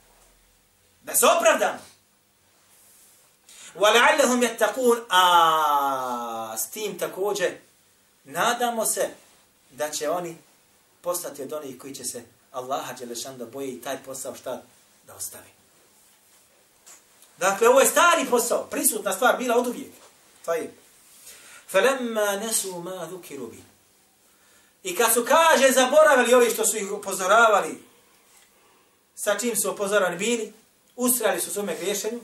Da 1.03 1.15
se 1.15 1.27
opravdamo. 1.27 1.79
وَلَعَلَّهُمْ 3.75 4.43
يَتَّقُونَ 4.43 4.99
A 5.09 6.57
s 6.59 6.71
tim 6.71 6.99
također 6.99 7.51
nadamo 8.25 8.87
se 8.87 9.09
da 9.74 9.90
će 9.90 10.10
oni 10.10 10.38
postati 11.02 11.44
od 11.44 11.54
onih 11.54 11.78
koji 11.78 11.96
će 11.96 12.04
se 12.04 12.24
Allaha 12.52 12.94
Đelešan 12.94 13.38
da 13.38 13.46
boje 13.46 13.72
i 13.72 13.82
taj 13.82 14.04
posao 14.04 14.36
šta 14.36 14.62
da 15.08 15.16
ostavi. 15.16 15.50
Dakle, 17.38 17.68
ovo 17.68 17.80
je 17.80 17.88
stari 17.88 18.26
posao, 18.30 18.68
prisutna 18.72 19.14
stvar, 19.14 19.38
bila 19.38 19.58
od 19.58 19.68
uvijek. 19.68 19.94
To 20.46 20.54
je. 20.54 20.74
Felemma 21.68 22.36
nesu 22.36 22.80
ma 22.80 23.06
duki 23.06 23.38
rubi. 23.38 23.64
I 24.84 24.96
kad 24.96 25.14
su 25.14 25.26
kaže 25.26 25.72
zaboravili 25.72 26.34
ovi 26.34 26.50
što 26.50 26.66
su 26.66 26.78
ih 26.78 26.92
upozoravali, 26.92 27.84
sa 29.16 29.40
čim 29.40 29.56
su 29.56 29.72
upozorani 29.72 30.18
bili, 30.18 30.54
usrali 30.96 31.42
su 31.42 31.52
svome 31.52 31.76
griješenju, 31.76 32.20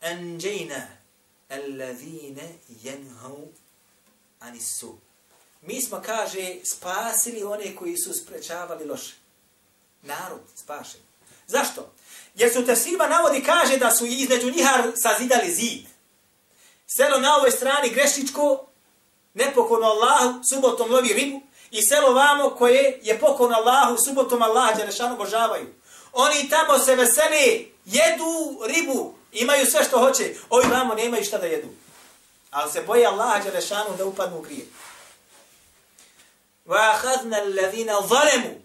Anđejna 0.00 0.86
alladhina 1.48 2.42
jenhau 2.82 3.48
ani 4.42 4.60
su. 4.60 4.98
Mi 5.62 5.82
smo, 5.82 6.02
kaže, 6.06 6.54
spasili 6.64 7.44
one 7.44 7.76
koji 7.76 7.96
su 7.96 8.12
sprečavali 8.12 8.84
loše. 8.84 9.14
Narod 10.02 10.40
spašen. 10.56 11.00
Zašto? 11.46 11.92
Jer 12.34 12.52
su 12.52 12.66
te 12.66 12.76
svima 12.76 13.06
navodi 13.06 13.42
kaže 13.44 13.76
da 13.76 13.90
su 13.90 14.06
između 14.06 14.50
njihar 14.50 14.92
sazidali 14.96 15.54
zid. 15.54 15.86
Selo 16.86 17.18
na 17.18 17.36
ovoj 17.36 17.50
strani 17.50 17.90
grešičko, 17.90 18.66
nepokorno 19.34 19.86
Allahu, 19.86 20.40
subotom 20.50 20.90
lovi 20.90 21.12
ribu, 21.12 21.42
i 21.70 21.82
selo 21.82 22.12
vamo 22.12 22.50
koje 22.50 23.00
je 23.02 23.20
pokon 23.20 23.54
Allahu, 23.54 23.96
subotom 24.04 24.42
Allah, 24.42 24.76
Đerešanu 24.76 25.16
božavaju. 25.16 25.66
Oni 26.12 26.48
tamo 26.48 26.78
se 26.78 26.96
veseli, 26.96 27.72
jedu 27.84 28.60
ribu, 28.66 29.14
imaju 29.32 29.66
sve 29.66 29.84
što 29.84 29.98
hoće, 29.98 30.34
ovi 30.50 30.66
vamo 30.68 30.94
nemaju 30.94 31.24
šta 31.24 31.38
da 31.38 31.46
jedu 31.46 31.68
Ali 32.51 32.71
se 32.71 32.81
boje 32.81 33.05
Allah, 33.05 33.43
Đelešanu, 33.43 33.97
da 33.97 34.05
upadnu 34.05 34.37
u 34.37 34.41
grije. 34.41 34.65
وَأَخَذْنَا 36.67 37.37
الَّذِينَ 37.43 38.07
ظَلَمُوا 38.07 38.57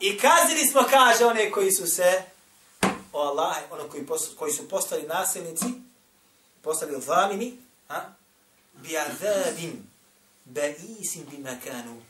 I 0.00 0.18
kazili 0.18 0.66
smo, 0.66 0.84
kaže, 0.90 1.24
one 1.24 1.50
koji 1.50 1.72
su 1.72 1.86
se, 1.86 2.22
o 3.12 3.20
Allah, 3.20 3.56
ono 3.70 3.88
koji, 3.88 4.06
koji 4.38 4.52
su 4.52 4.68
postali 4.68 5.02
nasilnici, 5.02 5.66
postali 6.62 7.00
zalimi, 7.00 7.58
a? 7.88 8.00
بِعَذَابٍ 8.82 9.58
بَئِيسٍ 10.54 11.18
بِمَكَانُ 11.30 12.00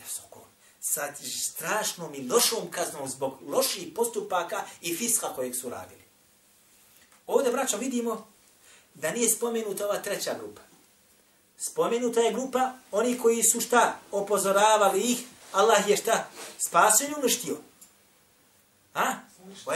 يَفْسُقُونَ 0.00 0.52
sa 0.80 1.14
strašnom 1.14 2.14
i 2.14 2.28
lošom 2.28 2.70
kaznom 2.70 3.08
zbog 3.08 3.38
loših 3.46 3.88
postupaka 3.96 4.64
i 4.80 4.96
fiska 4.96 5.34
kojeg 5.34 5.56
su 5.56 5.70
radili. 5.70 6.02
Ovdje, 7.26 7.52
braćo, 7.52 7.76
vidimo 7.76 8.26
da 9.01 9.11
nije 9.11 9.29
spomenuta 9.29 9.85
ova 9.85 9.99
treća 9.99 10.33
grupa. 10.33 10.61
Spomenuta 11.57 12.19
je 12.19 12.33
grupa 12.33 12.71
oni 12.91 13.19
koji 13.19 13.43
su 13.43 13.61
šta 13.61 13.99
opozoravali 14.11 15.01
ih, 15.01 15.19
Allah 15.51 15.89
je 15.89 15.97
šta 15.97 16.29
spasen 16.57 17.13
uništio. 17.17 17.57
A? 18.93 19.13
O 19.65 19.71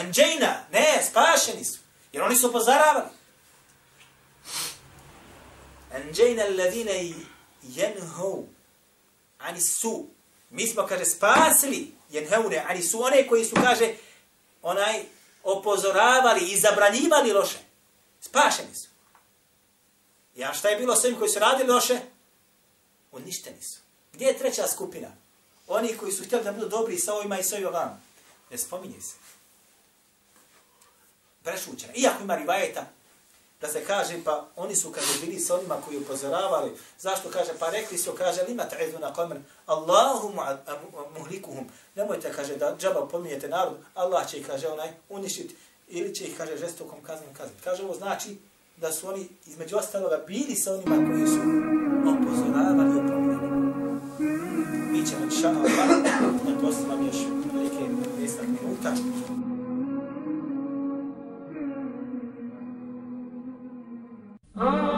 ne, 0.72 1.04
spašeni 1.10 1.66
su. 1.66 1.80
Jer 2.14 2.24
oni 2.24 2.36
su 2.36 2.48
opozoravali. 2.48 3.10
Enđejna 5.94 6.44
alladine 6.44 7.14
jenhou 7.64 8.48
ani 9.40 9.62
su. 9.62 10.08
Mi 10.50 10.68
smo, 10.68 10.86
kaže, 10.88 11.06
spasili 11.06 11.94
jenheune 12.10 12.66
ani 12.68 12.84
su 12.84 13.04
one 13.04 13.28
koji 13.28 13.46
su, 13.46 13.56
kaže, 13.56 13.94
onaj 14.62 15.04
opozoravali 15.44 16.46
i 16.46 16.60
zabranjivali 16.60 17.34
loše. 17.34 17.58
Spašeni 18.22 18.76
su. 18.76 18.91
Ja 20.36 20.54
šta 20.54 20.70
je 20.70 20.78
bilo 20.78 20.96
s 20.96 21.02
koji 21.20 21.30
su 21.30 21.40
radili 21.40 21.70
loše? 21.70 22.00
Uništeni 23.12 23.62
su. 23.62 23.80
Gdje 24.14 24.26
je 24.26 24.38
treća 24.38 24.68
skupina? 24.68 25.08
Oni 25.68 25.98
koji 25.98 26.12
su 26.12 26.24
htjeli 26.24 26.44
da 26.44 26.52
budu 26.52 26.70
dobri 26.70 27.00
sa 27.00 27.14
ovima 27.14 27.40
i 27.40 27.44
sa 27.44 27.56
ovima 27.56 27.70
vam. 27.70 28.04
Ne 28.52 28.58
spominje 28.58 29.02
se. 29.02 29.16
Prešućena. 31.44 31.94
Iako 31.96 32.24
ima 32.24 32.36
rivajeta, 32.36 32.86
da 33.62 33.68
se 33.68 33.86
kaže, 33.86 34.24
pa 34.24 34.48
oni 34.56 34.76
su, 34.76 34.92
kaže, 34.92 35.20
bili 35.22 35.40
sa 35.40 35.56
onima 35.56 35.82
koji 35.86 35.98
upozoravali. 35.98 36.72
Zašto 37.00 37.30
kaže? 37.30 37.52
Pa 37.60 37.70
rekli 37.70 37.98
su, 37.98 38.12
kaže, 38.18 38.44
lima 38.44 38.64
ta'idu 38.64 39.00
na 39.00 39.14
kamer, 39.14 39.38
Allahu 39.66 40.34
muhlikuhum. 41.18 41.70
Nemojte, 41.96 42.34
kaže, 42.34 42.56
da 42.56 42.76
džaba 42.80 43.08
pominjete 43.08 43.48
narod, 43.48 43.78
Allah 43.94 44.30
će 44.30 44.38
ih, 44.38 44.48
kaže, 44.48 44.68
onaj, 44.68 44.90
uništiti 45.10 45.56
ili 45.88 46.16
će 46.16 46.24
ih, 46.24 46.38
kaže, 46.38 46.58
žestokom 46.58 47.04
kaznom 47.04 47.34
kazniti. 47.34 47.64
Kaže, 47.64 47.84
ovo 47.84 47.96
znači 47.96 48.38
da 48.82 48.92
su 48.92 49.08
oni 49.08 49.28
između 49.46 49.78
ostaloga 49.78 50.24
bili 50.28 50.56
sa 50.56 50.74
onima 50.74 50.96
koji 50.96 51.28
su 51.28 51.40
opozoravali 52.08 53.00
opominjali. 53.00 53.62
Mi 54.92 55.06
ćemo 55.06 55.32
šalama 55.42 55.70
vam, 55.90 56.04
da 56.46 56.62
postavam 56.62 57.06
još 57.06 57.16
neke 57.54 57.94
mjesta 58.18 58.42
minuta. 58.44 58.94
Oh. 64.56 64.91